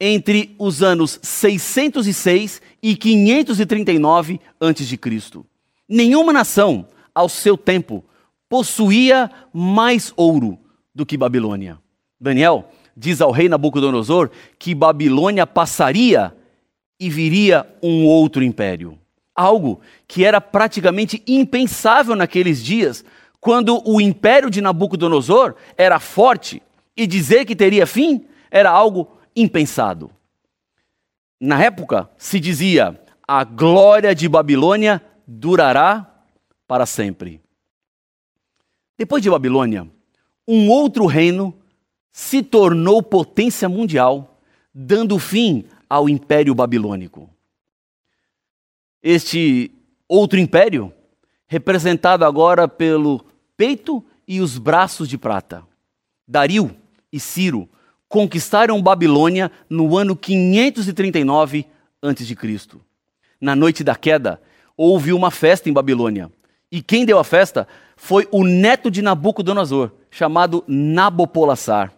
entre 0.00 0.54
os 0.58 0.82
anos 0.82 1.18
606 1.22 2.60
e 2.82 2.96
539 2.96 4.40
a.C. 4.60 4.98
Nenhuma 5.88 6.32
nação, 6.32 6.86
ao 7.14 7.28
seu 7.28 7.56
tempo, 7.56 8.04
possuía 8.48 9.30
mais 9.52 10.12
ouro 10.16 10.58
do 10.94 11.06
que 11.06 11.16
Babilônia. 11.16 11.78
Daniel 12.20 12.70
diz 12.96 13.20
ao 13.20 13.30
rei 13.30 13.48
Nabucodonosor 13.48 14.30
que 14.58 14.74
Babilônia 14.74 15.46
passaria 15.46 16.34
e 16.98 17.10
viria 17.10 17.66
um 17.82 18.06
outro 18.06 18.42
império. 18.42 18.98
Algo 19.34 19.80
que 20.08 20.24
era 20.24 20.40
praticamente 20.40 21.22
impensável 21.26 22.16
naqueles 22.16 22.64
dias, 22.64 23.04
quando 23.38 23.82
o 23.84 24.00
império 24.00 24.48
de 24.48 24.62
Nabucodonosor 24.62 25.54
era 25.76 26.00
forte 26.00 26.62
e 26.96 27.06
dizer 27.06 27.44
que 27.44 27.54
teria 27.54 27.86
fim 27.86 28.24
era 28.50 28.70
algo 28.70 29.15
impensado. 29.36 30.10
Na 31.38 31.62
época 31.62 32.10
se 32.16 32.40
dizia: 32.40 32.98
a 33.28 33.44
glória 33.44 34.14
de 34.14 34.28
Babilônia 34.28 35.02
durará 35.26 36.24
para 36.66 36.86
sempre. 36.86 37.40
Depois 38.96 39.22
de 39.22 39.28
Babilônia, 39.28 39.86
um 40.48 40.70
outro 40.70 41.04
reino 41.06 41.54
se 42.10 42.42
tornou 42.42 43.02
potência 43.02 43.68
mundial, 43.68 44.40
dando 44.74 45.18
fim 45.18 45.66
ao 45.88 46.08
Império 46.08 46.54
Babilônico. 46.54 47.28
Este 49.02 49.70
outro 50.08 50.38
império, 50.38 50.92
representado 51.46 52.24
agora 52.24 52.66
pelo 52.66 53.24
peito 53.56 54.02
e 54.26 54.40
os 54.40 54.56
braços 54.56 55.08
de 55.08 55.18
prata. 55.18 55.62
Dario 56.26 56.74
e 57.12 57.20
Ciro 57.20 57.68
conquistaram 58.08 58.82
Babilônia 58.82 59.50
no 59.68 59.96
ano 59.96 60.14
539 60.16 61.66
a.C. 62.02 62.78
Na 63.40 63.56
noite 63.56 63.82
da 63.84 63.94
queda, 63.94 64.40
houve 64.76 65.12
uma 65.12 65.30
festa 65.30 65.68
em 65.68 65.72
Babilônia. 65.72 66.30
E 66.70 66.82
quem 66.82 67.04
deu 67.04 67.18
a 67.18 67.24
festa 67.24 67.66
foi 67.96 68.28
o 68.30 68.44
neto 68.44 68.90
de 68.90 69.02
Nabucodonosor, 69.02 69.92
chamado 70.10 70.64
Nabopolassar. 70.66 71.92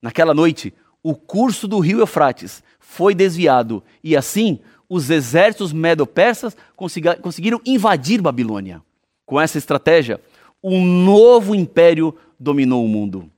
Naquela 0.00 0.34
noite, 0.34 0.74
o 1.02 1.14
curso 1.14 1.66
do 1.66 1.78
rio 1.78 2.00
Eufrates 2.00 2.62
foi 2.78 3.14
desviado 3.14 3.82
e 4.02 4.16
assim 4.16 4.60
os 4.88 5.10
exércitos 5.10 5.72
medo-persas 5.72 6.56
conseguiram 6.76 7.60
invadir 7.64 8.20
Babilônia. 8.20 8.82
Com 9.24 9.40
essa 9.40 9.58
estratégia, 9.58 10.20
um 10.62 10.84
novo 10.84 11.54
império 11.54 12.14
dominou 12.38 12.84
o 12.84 12.88
mundo. 12.88 13.30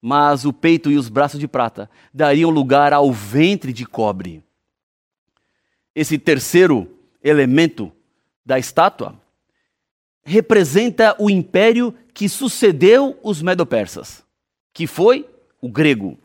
Mas 0.00 0.44
o 0.44 0.52
peito 0.52 0.90
e 0.90 0.96
os 0.96 1.08
braços 1.08 1.40
de 1.40 1.48
prata 1.48 1.90
dariam 2.12 2.50
lugar 2.50 2.92
ao 2.92 3.12
ventre 3.12 3.72
de 3.72 3.84
cobre. 3.84 4.42
Esse 5.94 6.18
terceiro 6.18 6.88
elemento 7.22 7.90
da 8.44 8.58
estátua 8.58 9.18
representa 10.24 11.16
o 11.18 11.30
império 11.30 11.94
que 12.12 12.28
sucedeu 12.28 13.18
os 13.22 13.40
medo-persas, 13.40 14.24
que 14.72 14.86
foi 14.86 15.26
o 15.60 15.68
grego. 15.68 16.18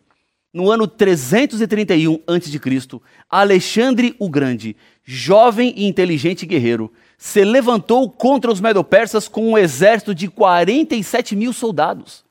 No 0.53 0.69
ano 0.69 0.85
331 0.87 2.19
a.C., 2.27 3.01
Alexandre 3.29 4.15
o 4.19 4.29
Grande, 4.29 4.75
jovem 5.03 5.73
e 5.77 5.85
inteligente 5.85 6.45
guerreiro, 6.45 6.91
se 7.17 7.43
levantou 7.45 8.09
contra 8.09 8.51
os 8.51 8.59
medo-persas 8.59 9.27
com 9.27 9.51
um 9.51 9.57
exército 9.57 10.13
de 10.13 10.27
47 10.27 11.35
mil 11.35 11.53
soldados. 11.53 12.25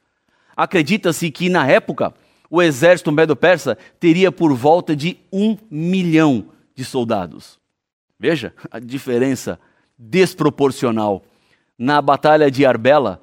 Acredita-se 0.61 1.31
que, 1.31 1.49
na 1.49 1.67
época, 1.67 2.13
o 2.51 2.61
exército 2.61 3.11
medo-persa 3.11 3.79
teria 3.99 4.31
por 4.31 4.53
volta 4.53 4.95
de 4.95 5.17
um 5.33 5.57
milhão 5.71 6.51
de 6.75 6.85
soldados. 6.85 7.59
Veja 8.19 8.53
a 8.71 8.79
diferença 8.79 9.59
desproporcional. 9.99 11.25
Na 11.79 12.03
batalha 12.03 12.51
de 12.51 12.67
Arbela, 12.67 13.23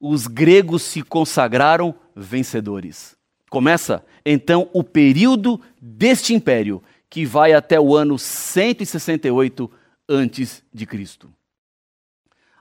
os 0.00 0.26
gregos 0.26 0.82
se 0.82 1.02
consagraram 1.02 1.94
vencedores. 2.16 3.16
Começa 3.48 4.04
então 4.26 4.68
o 4.72 4.82
período 4.82 5.60
deste 5.80 6.34
império, 6.34 6.82
que 7.08 7.24
vai 7.24 7.52
até 7.52 7.78
o 7.78 7.94
ano 7.94 8.18
168 8.18 9.70
antes 10.08 10.64
de 10.74 10.84
Cristo. 10.84 11.32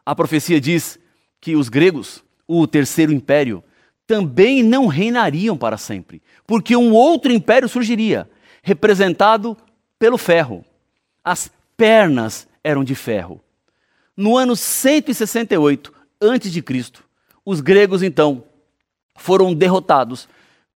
A 0.06 0.14
profecia 0.14 0.62
diz 0.62 1.00
que 1.40 1.56
os 1.56 1.70
gregos, 1.70 2.24
o 2.48 2.68
terceiro 2.68 3.12
império, 3.12 3.64
também 4.12 4.62
não 4.62 4.88
reinariam 4.88 5.58
para 5.58 5.78
sempre, 5.78 6.22
porque 6.46 6.76
um 6.76 6.92
outro 6.92 7.32
império 7.32 7.70
surgiria, 7.70 8.30
representado 8.62 9.56
pelo 9.98 10.18
ferro. 10.18 10.66
As 11.24 11.50
pernas 11.78 12.46
eram 12.62 12.84
de 12.84 12.94
ferro. 12.94 13.40
No 14.18 14.36
ano 14.36 14.54
168 14.54 15.94
a.C., 16.20 16.92
os 17.46 17.62
gregos 17.62 18.04
então 18.04 18.44
foram 19.16 19.54
derrotados 19.54 20.28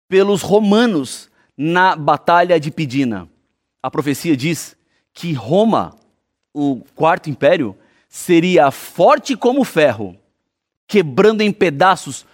pelos 0.07 0.43
romanos 0.43 1.27
na 1.57 1.95
batalha 1.95 2.59
de 2.59 2.69
Pidina. 2.69 3.27
A 3.81 3.89
profecia 3.89 4.37
diz 4.37 4.77
que 5.11 5.33
Roma, 5.33 5.95
o 6.53 6.83
quarto 6.93 7.31
império, 7.31 7.75
seria 8.07 8.69
forte 8.69 9.35
como 9.35 9.63
ferro, 9.63 10.15
quebrando 10.85 11.41
em 11.41 11.51
pedaços 11.51 12.27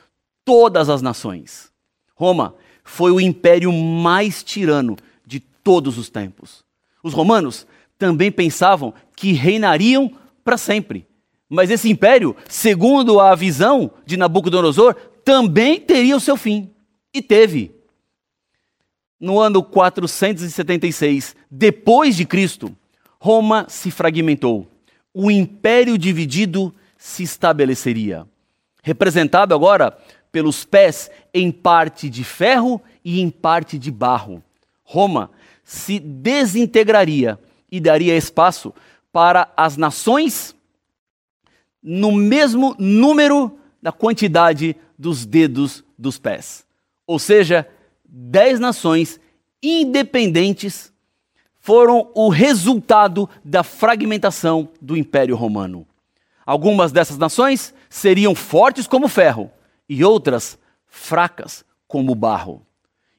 todas 0.49 0.89
as 0.89 0.99
nações. 0.99 1.71
Roma 2.15 2.55
foi 2.83 3.11
o 3.11 3.21
império 3.21 3.71
mais 3.71 4.41
tirano 4.41 4.97
de 5.23 5.39
todos 5.39 5.95
os 5.99 6.09
tempos. 6.09 6.65
Os 7.03 7.13
romanos 7.13 7.67
também 7.99 8.31
pensavam 8.31 8.91
que 9.15 9.31
reinariam 9.31 10.11
para 10.43 10.57
sempre. 10.57 11.05
Mas 11.47 11.69
esse 11.69 11.87
império, 11.87 12.35
segundo 12.47 13.19
a 13.19 13.35
visão 13.35 13.91
de 14.07 14.17
Nabucodonosor, 14.17 14.95
também 15.23 15.79
teria 15.79 16.17
o 16.17 16.19
seu 16.19 16.35
fim. 16.35 16.71
E 17.13 17.21
teve. 17.21 17.71
No 19.19 19.39
ano 19.39 19.61
476 19.61 21.35
depois 21.51 22.15
de 22.15 22.25
Cristo, 22.25 22.75
Roma 23.19 23.67
se 23.69 23.91
fragmentou. 23.91 24.67
O 25.13 25.29
império 25.29 25.95
dividido 25.95 26.73
se 26.97 27.21
estabeleceria, 27.21 28.25
representado 28.81 29.53
agora 29.53 29.95
pelos 30.31 30.65
pés 30.65 31.09
em 31.33 31.51
parte 31.51 32.09
de 32.09 32.23
ferro 32.23 32.81
e 33.03 33.19
em 33.19 33.29
parte 33.29 33.77
de 33.77 33.91
barro. 33.91 34.43
Roma 34.83 35.31
se 35.63 35.99
desintegraria 35.99 37.39
e 37.71 37.79
daria 37.79 38.17
espaço 38.17 38.73
para 39.11 39.51
as 39.55 39.77
nações 39.77 40.55
no 41.81 42.11
mesmo 42.11 42.75
número 42.77 43.57
da 43.81 43.91
quantidade 43.91 44.75
dos 44.97 45.25
dedos 45.25 45.83
dos 45.97 46.17
pés. 46.17 46.65
Ou 47.07 47.17
seja, 47.17 47.67
dez 48.03 48.59
nações 48.59 49.19
independentes 49.61 50.91
foram 51.59 52.09
o 52.15 52.29
resultado 52.29 53.29
da 53.43 53.63
fragmentação 53.63 54.69
do 54.81 54.97
Império 54.97 55.35
Romano. 55.35 55.85
Algumas 56.45 56.91
dessas 56.91 57.17
nações 57.17 57.73
seriam 57.89 58.33
fortes 58.33 58.87
como 58.87 59.07
ferro 59.07 59.51
e 59.89 60.05
outras 60.05 60.57
fracas 60.87 61.65
como 61.87 62.13
barro. 62.13 62.65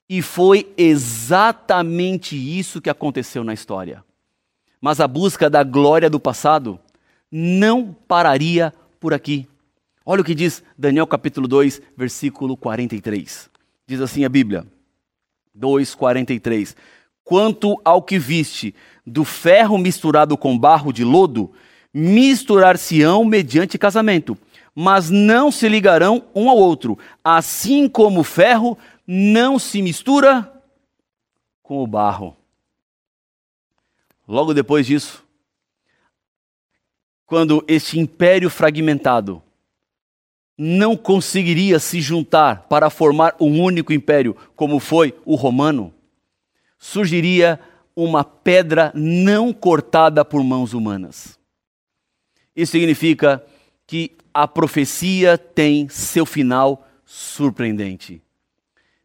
E 0.08 0.22
foi 0.22 0.72
exatamente 0.76 2.36
isso 2.36 2.80
que 2.80 2.88
aconteceu 2.88 3.44
na 3.44 3.52
história. 3.52 4.04
Mas 4.80 5.00
a 5.00 5.06
busca 5.06 5.50
da 5.50 5.62
glória 5.62 6.08
do 6.08 6.18
passado 6.18 6.80
não 7.30 7.94
pararia 8.08 8.72
por 8.98 9.12
aqui. 9.12 9.46
Olha 10.04 10.22
o 10.22 10.24
que 10.24 10.34
diz 10.34 10.62
Daniel 10.78 11.06
capítulo 11.06 11.46
2, 11.46 11.82
versículo 11.96 12.56
43. 12.56 13.50
Diz 13.86 14.00
assim 14.00 14.24
a 14.24 14.28
Bíblia: 14.28 14.64
2:43. 15.54 16.74
Quanto 17.22 17.80
ao 17.84 18.02
que 18.02 18.18
viste 18.18 18.74
do 19.06 19.24
ferro 19.24 19.78
misturado 19.78 20.36
com 20.36 20.58
barro 20.58 20.92
de 20.92 21.04
lodo, 21.04 21.52
misturar-se-ão 21.92 23.24
mediante 23.24 23.78
casamento, 23.78 24.36
mas 24.74 25.10
não 25.10 25.50
se 25.50 25.68
ligarão 25.68 26.24
um 26.34 26.48
ao 26.48 26.56
outro, 26.56 26.98
assim 27.22 27.88
como 27.88 28.20
o 28.20 28.24
ferro 28.24 28.78
não 29.06 29.58
se 29.58 29.82
mistura 29.82 30.52
com 31.62 31.82
o 31.82 31.86
barro. 31.86 32.36
Logo 34.26 34.54
depois 34.54 34.86
disso, 34.86 35.24
quando 37.26 37.64
este 37.66 37.98
império 37.98 38.48
fragmentado 38.50 39.42
não 40.56 40.96
conseguiria 40.96 41.78
se 41.78 42.00
juntar 42.00 42.66
para 42.68 42.90
formar 42.90 43.34
um 43.40 43.62
único 43.62 43.92
império, 43.92 44.36
como 44.54 44.78
foi 44.78 45.14
o 45.24 45.34
romano, 45.34 45.92
surgiria 46.78 47.58
uma 47.96 48.22
pedra 48.22 48.92
não 48.94 49.52
cortada 49.52 50.24
por 50.24 50.42
mãos 50.44 50.74
humanas. 50.74 51.38
Isso 52.54 52.72
significa 52.72 53.44
que 53.86 54.16
a 54.32 54.46
profecia 54.46 55.36
tem 55.36 55.88
seu 55.88 56.24
final 56.24 56.86
surpreendente. 57.04 58.22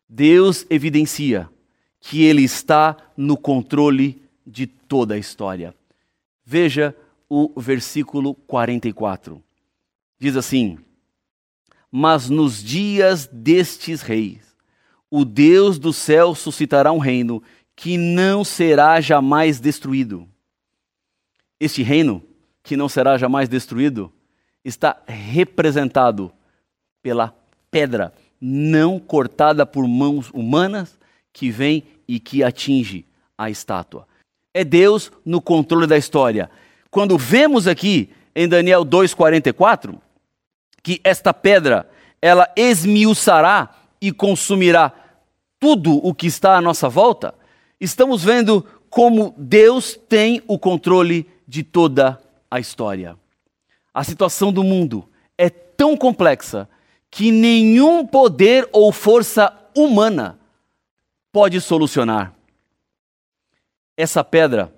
Deus 0.07 0.65
evidencia 0.69 1.49
que 1.99 2.23
Ele 2.23 2.43
está 2.43 2.95
no 3.17 3.35
controle 3.35 4.21
de 4.45 4.67
toda 4.67 5.15
a 5.15 5.17
história. 5.17 5.75
Veja 6.45 6.95
o 7.27 7.51
versículo 7.59 8.35
44. 8.35 9.41
Diz 10.19 10.35
assim: 10.35 10.77
mas 11.97 12.29
nos 12.29 12.61
dias 12.61 13.25
destes 13.31 14.01
reis, 14.01 14.41
o 15.09 15.23
Deus 15.23 15.79
do 15.79 15.93
céu 15.93 16.35
suscitará 16.35 16.91
um 16.91 16.97
reino 16.97 17.41
que 17.73 17.97
não 17.97 18.43
será 18.43 18.99
jamais 18.99 19.61
destruído. 19.61 20.27
Este 21.57 21.83
reino, 21.83 22.21
que 22.61 22.75
não 22.75 22.89
será 22.89 23.17
jamais 23.17 23.47
destruído, 23.47 24.11
está 24.65 24.97
representado 25.05 26.31
pela 27.03 27.33
pedra 27.69 28.11
não 28.41 28.99
cortada 28.99 29.65
por 29.65 29.87
mãos 29.87 30.31
humanas 30.33 30.97
que 31.31 31.51
vem 31.51 31.83
e 32.07 32.19
que 32.19 32.43
atinge 32.43 33.05
a 33.37 33.49
estátua. 33.49 34.07
É 34.53 34.63
Deus 34.63 35.11
no 35.23 35.39
controle 35.39 35.85
da 35.85 35.97
história. 35.97 36.49
Quando 36.89 37.17
vemos 37.17 37.67
aqui 37.67 38.09
em 38.35 38.47
Daniel 38.47 38.83
2:44, 38.83 40.01
que 40.81 40.99
esta 41.03 41.33
pedra 41.33 41.89
ela 42.21 42.51
esmiuçará 42.55 43.69
e 44.01 44.11
consumirá 44.11 44.91
tudo 45.59 45.95
o 46.05 46.13
que 46.13 46.27
está 46.27 46.57
à 46.57 46.61
nossa 46.61 46.89
volta, 46.89 47.35
estamos 47.79 48.23
vendo 48.23 48.65
como 48.89 49.35
Deus 49.37 49.99
tem 50.07 50.41
o 50.47 50.57
controle 50.57 51.29
de 51.47 51.63
toda 51.63 52.19
a 52.49 52.59
história. 52.59 53.17
A 53.95 54.03
situação 54.03 54.51
do 54.51 54.61
mundo 54.61 55.09
é 55.37 55.49
tão 55.49 55.95
complexa 55.95 56.67
que 57.09 57.31
nenhum 57.31 58.05
poder 58.05 58.67
ou 58.73 58.91
força 58.91 59.57
humana 59.73 60.37
pode 61.31 61.61
solucionar. 61.61 62.35
Essa 63.95 64.21
pedra 64.21 64.75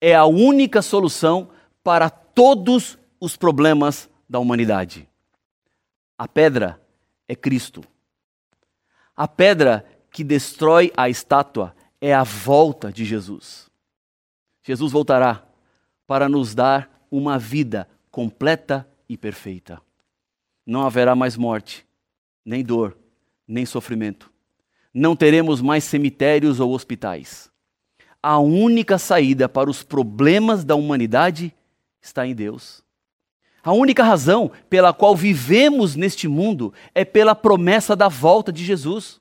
é 0.00 0.14
a 0.14 0.24
única 0.24 0.80
solução 0.80 1.50
para 1.82 2.08
todos 2.08 2.96
os 3.20 3.36
problemas 3.36 4.08
da 4.26 4.38
humanidade. 4.38 5.06
A 6.16 6.26
pedra 6.26 6.80
é 7.28 7.36
Cristo. 7.36 7.84
A 9.14 9.28
pedra 9.28 9.84
que 10.10 10.24
destrói 10.24 10.90
a 10.96 11.10
estátua 11.10 11.76
é 12.00 12.14
a 12.14 12.22
volta 12.22 12.90
de 12.90 13.04
Jesus. 13.04 13.70
Jesus 14.62 14.90
voltará 14.90 15.46
para 16.06 16.30
nos 16.30 16.54
dar 16.54 17.06
uma 17.10 17.38
vida 17.38 17.86
completa 18.14 18.88
e 19.08 19.16
perfeita. 19.16 19.82
Não 20.64 20.86
haverá 20.86 21.16
mais 21.16 21.36
morte, 21.36 21.84
nem 22.44 22.62
dor, 22.62 22.96
nem 23.44 23.66
sofrimento. 23.66 24.30
Não 24.94 25.16
teremos 25.16 25.60
mais 25.60 25.82
cemitérios 25.82 26.60
ou 26.60 26.72
hospitais. 26.72 27.50
A 28.22 28.38
única 28.38 28.98
saída 28.98 29.48
para 29.48 29.68
os 29.68 29.82
problemas 29.82 30.62
da 30.62 30.76
humanidade 30.76 31.52
está 32.00 32.24
em 32.24 32.36
Deus. 32.36 32.84
A 33.64 33.72
única 33.72 34.04
razão 34.04 34.48
pela 34.70 34.92
qual 34.92 35.16
vivemos 35.16 35.96
neste 35.96 36.28
mundo 36.28 36.72
é 36.94 37.04
pela 37.04 37.34
promessa 37.34 37.96
da 37.96 38.06
volta 38.06 38.52
de 38.52 38.64
Jesus. 38.64 39.20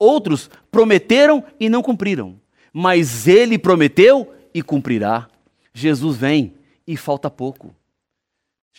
Outros 0.00 0.50
prometeram 0.68 1.44
e 1.60 1.68
não 1.68 1.80
cumpriram, 1.80 2.40
mas 2.72 3.28
ele 3.28 3.56
prometeu 3.56 4.34
e 4.52 4.64
cumprirá. 4.64 5.28
Jesus 5.72 6.16
vem 6.16 6.54
e 6.84 6.96
falta 6.96 7.30
pouco. 7.30 7.72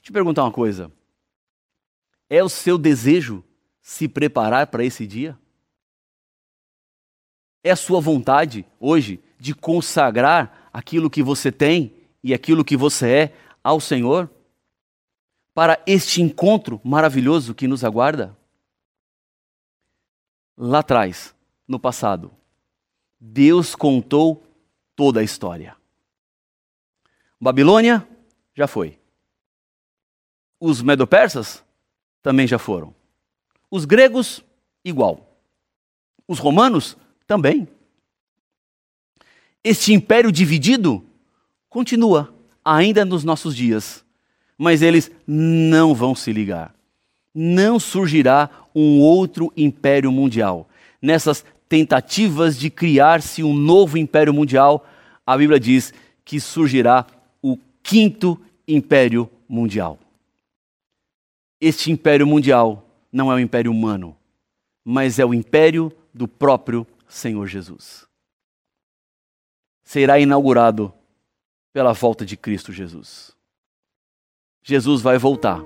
Te 0.08 0.12
perguntar 0.14 0.46
uma 0.46 0.54
coisa. 0.54 0.90
É 2.30 2.42
o 2.42 2.48
seu 2.48 2.78
desejo 2.78 3.44
se 3.82 4.08
preparar 4.08 4.68
para 4.68 4.82
esse 4.82 5.06
dia? 5.06 5.38
É 7.62 7.72
a 7.72 7.76
sua 7.76 8.00
vontade 8.00 8.66
hoje 8.80 9.22
de 9.38 9.54
consagrar 9.54 10.70
aquilo 10.72 11.10
que 11.10 11.22
você 11.22 11.52
tem 11.52 11.94
e 12.24 12.34
aquilo 12.34 12.64
que 12.64 12.78
você 12.78 13.10
é 13.10 13.34
ao 13.62 13.82
Senhor? 13.82 14.32
para 15.54 15.84
este 15.86 16.22
encontro 16.22 16.80
maravilhoso 16.86 17.54
que 17.54 17.68
nos 17.68 17.84
aguarda? 17.84 18.34
Lá 20.56 20.80
atrás, 20.80 21.36
no 21.68 21.78
passado, 21.78 22.32
Deus 23.20 23.76
contou 23.76 24.42
toda 24.96 25.20
a 25.20 25.24
história. 25.24 25.76
Babilônia 27.42 28.08
já 28.56 28.68
foi. 28.68 28.98
Os 30.60 30.82
medopersas 30.82 31.64
também 32.22 32.48
já 32.48 32.58
foram. 32.58 32.94
Os 33.70 33.86
gregos, 33.86 34.44
igual. 34.84 35.38
Os 36.28 36.40
romanos 36.40 36.98
também. 37.26 37.68
Este 39.64 39.94
império 39.94 40.32
dividido 40.32 41.04
continua 41.70 42.34
ainda 42.64 43.06
nos 43.06 43.24
nossos 43.24 43.56
dias 43.56 44.06
mas 44.58 44.82
eles 44.82 45.12
não 45.26 45.94
vão 45.94 46.16
se 46.16 46.34
ligar. 46.34 46.74
Não 47.34 47.80
surgirá 47.80 48.50
um 48.74 49.00
outro 49.00 49.54
império 49.56 50.12
mundial. 50.12 50.68
Nessas 51.02 51.46
tentativas 51.70 52.58
de 52.58 52.70
criar-se 52.70 53.44
um 53.44 53.54
novo 53.54 53.98
império 53.98 54.34
mundial, 54.34 54.88
a 55.26 55.38
Bíblia 55.38 55.60
diz 55.60 55.94
que 56.26 56.40
surgirá 56.40 57.06
o 57.42 57.58
quinto 57.84 58.40
império 58.68 59.30
mundial. 59.48 60.00
Este 61.60 61.92
império 61.92 62.28
mundial 62.28 62.88
não 63.12 63.32
é 63.32 63.36
o 63.36 63.40
império 63.40 63.72
humano, 63.72 64.16
mas 64.84 65.20
é 65.20 65.26
o 65.26 65.34
império 65.34 65.92
do 66.14 66.28
próprio 66.28 66.86
Senhor 67.08 67.48
Jesus. 67.48 68.08
Será 69.84 70.20
inaugurado 70.20 70.94
pela 71.74 71.94
volta 71.94 72.26
de 72.26 72.36
Cristo 72.36 72.72
Jesus. 72.72 73.36
Jesus 74.64 75.02
vai 75.02 75.18
voltar. 75.18 75.64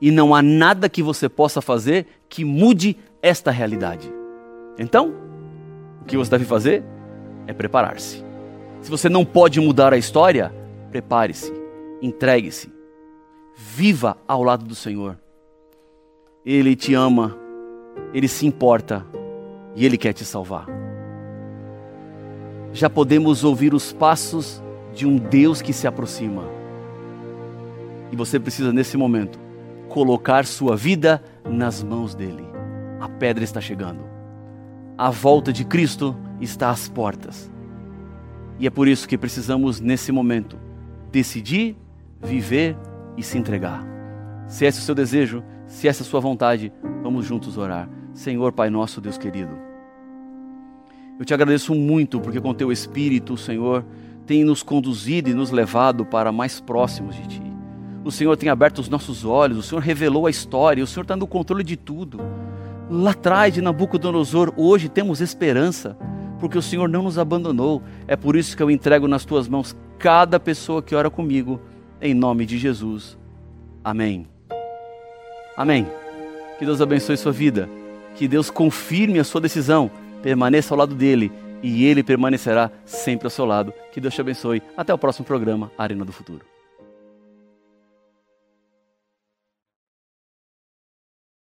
E 0.00 0.10
não 0.10 0.34
há 0.34 0.42
nada 0.42 0.88
que 0.88 1.02
você 1.02 1.28
possa 1.28 1.60
fazer 1.60 2.06
que 2.28 2.44
mude 2.44 2.96
esta 3.22 3.50
realidade. 3.50 4.12
Então, 4.78 5.14
o 6.00 6.04
que 6.04 6.16
você 6.16 6.30
deve 6.30 6.44
fazer 6.44 6.84
é 7.46 7.52
preparar-se. 7.52 8.22
Se 8.80 8.90
você 8.90 9.08
não 9.08 9.24
pode 9.24 9.60
mudar 9.60 9.92
a 9.92 9.96
história, 9.96 10.52
prepare-se, 10.90 11.52
entregue-se, 12.02 12.73
viva 13.54 14.16
ao 14.26 14.42
lado 14.42 14.64
do 14.64 14.74
Senhor. 14.74 15.18
Ele 16.44 16.76
te 16.76 16.94
ama, 16.94 17.36
ele 18.12 18.28
se 18.28 18.46
importa 18.46 19.06
e 19.74 19.84
ele 19.86 19.96
quer 19.96 20.12
te 20.12 20.24
salvar. 20.24 20.66
Já 22.72 22.90
podemos 22.90 23.44
ouvir 23.44 23.72
os 23.72 23.92
passos 23.92 24.62
de 24.92 25.06
um 25.06 25.16
Deus 25.16 25.62
que 25.62 25.72
se 25.72 25.86
aproxima. 25.86 26.44
E 28.10 28.16
você 28.16 28.38
precisa, 28.38 28.72
nesse 28.72 28.96
momento, 28.96 29.38
colocar 29.88 30.44
sua 30.44 30.76
vida 30.76 31.22
nas 31.48 31.82
mãos 31.82 32.14
dele. 32.14 32.44
A 33.00 33.08
pedra 33.08 33.44
está 33.44 33.60
chegando. 33.60 34.00
A 34.98 35.10
volta 35.10 35.52
de 35.52 35.64
Cristo 35.64 36.16
está 36.40 36.70
às 36.70 36.88
portas. 36.88 37.50
E 38.58 38.66
é 38.66 38.70
por 38.70 38.86
isso 38.86 39.08
que 39.08 39.18
precisamos, 39.18 39.80
nesse 39.80 40.12
momento, 40.12 40.56
decidir, 41.10 41.76
viver 42.22 42.76
e 43.16 43.22
se 43.22 43.38
entregar. 43.38 43.84
Se 44.46 44.64
esse 44.64 44.78
é 44.78 44.82
o 44.82 44.84
seu 44.84 44.94
desejo, 44.94 45.42
se 45.66 45.88
essa 45.88 46.02
é 46.02 46.04
a 46.04 46.08
sua 46.08 46.20
vontade, 46.20 46.72
vamos 47.02 47.24
juntos 47.24 47.56
orar. 47.56 47.88
Senhor, 48.12 48.52
Pai 48.52 48.70
nosso, 48.70 49.00
Deus 49.00 49.18
querido, 49.18 49.56
eu 51.18 51.24
te 51.24 51.32
agradeço 51.32 51.74
muito 51.74 52.20
porque 52.20 52.40
com 52.40 52.52
teu 52.52 52.72
Espírito, 52.72 53.36
Senhor, 53.36 53.84
tem 54.26 54.44
nos 54.44 54.62
conduzido 54.62 55.30
e 55.30 55.34
nos 55.34 55.50
levado 55.50 56.04
para 56.04 56.32
mais 56.32 56.60
próximos 56.60 57.14
de 57.14 57.26
Ti. 57.26 57.42
O 58.04 58.10
Senhor 58.10 58.36
tem 58.36 58.48
aberto 58.48 58.80
os 58.80 58.88
nossos 58.88 59.24
olhos, 59.24 59.58
o 59.58 59.62
Senhor 59.62 59.80
revelou 59.80 60.26
a 60.26 60.30
história, 60.30 60.82
o 60.82 60.86
Senhor 60.86 61.02
está 61.02 61.16
no 61.16 61.26
controle 61.26 61.62
de 61.64 61.76
tudo. 61.76 62.20
Lá 62.90 63.12
atrás 63.12 63.54
de 63.54 63.62
Nabucodonosor, 63.62 64.52
hoje 64.56 64.88
temos 64.88 65.20
esperança, 65.20 65.96
porque 66.38 66.58
o 66.58 66.62
Senhor 66.62 66.88
não 66.88 67.02
nos 67.02 67.18
abandonou. 67.18 67.82
É 68.06 68.14
por 68.16 68.36
isso 68.36 68.56
que 68.56 68.62
eu 68.62 68.70
entrego 68.70 69.08
nas 69.08 69.24
tuas 69.24 69.48
mãos 69.48 69.74
cada 69.98 70.38
pessoa 70.38 70.82
que 70.82 70.94
ora 70.94 71.08
comigo, 71.08 71.60
em 72.04 72.12
nome 72.12 72.44
de 72.44 72.58
Jesus. 72.58 73.16
Amém. 73.82 74.26
Amém. 75.56 75.86
Que 76.58 76.66
Deus 76.66 76.80
abençoe 76.82 77.16
sua 77.16 77.32
vida. 77.32 77.68
Que 78.14 78.28
Deus 78.28 78.50
confirme 78.50 79.18
a 79.18 79.24
sua 79.24 79.40
decisão. 79.40 79.90
Permaneça 80.22 80.74
ao 80.74 80.78
lado 80.78 80.94
dele 80.94 81.32
e 81.62 81.84
ele 81.86 82.02
permanecerá 82.02 82.70
sempre 82.84 83.26
ao 83.26 83.30
seu 83.30 83.46
lado. 83.46 83.72
Que 83.90 84.00
Deus 84.00 84.14
te 84.14 84.20
abençoe. 84.20 84.62
Até 84.76 84.92
o 84.92 84.98
próximo 84.98 85.24
programa, 85.24 85.72
Arena 85.78 86.04
do 86.04 86.12
Futuro. 86.12 86.53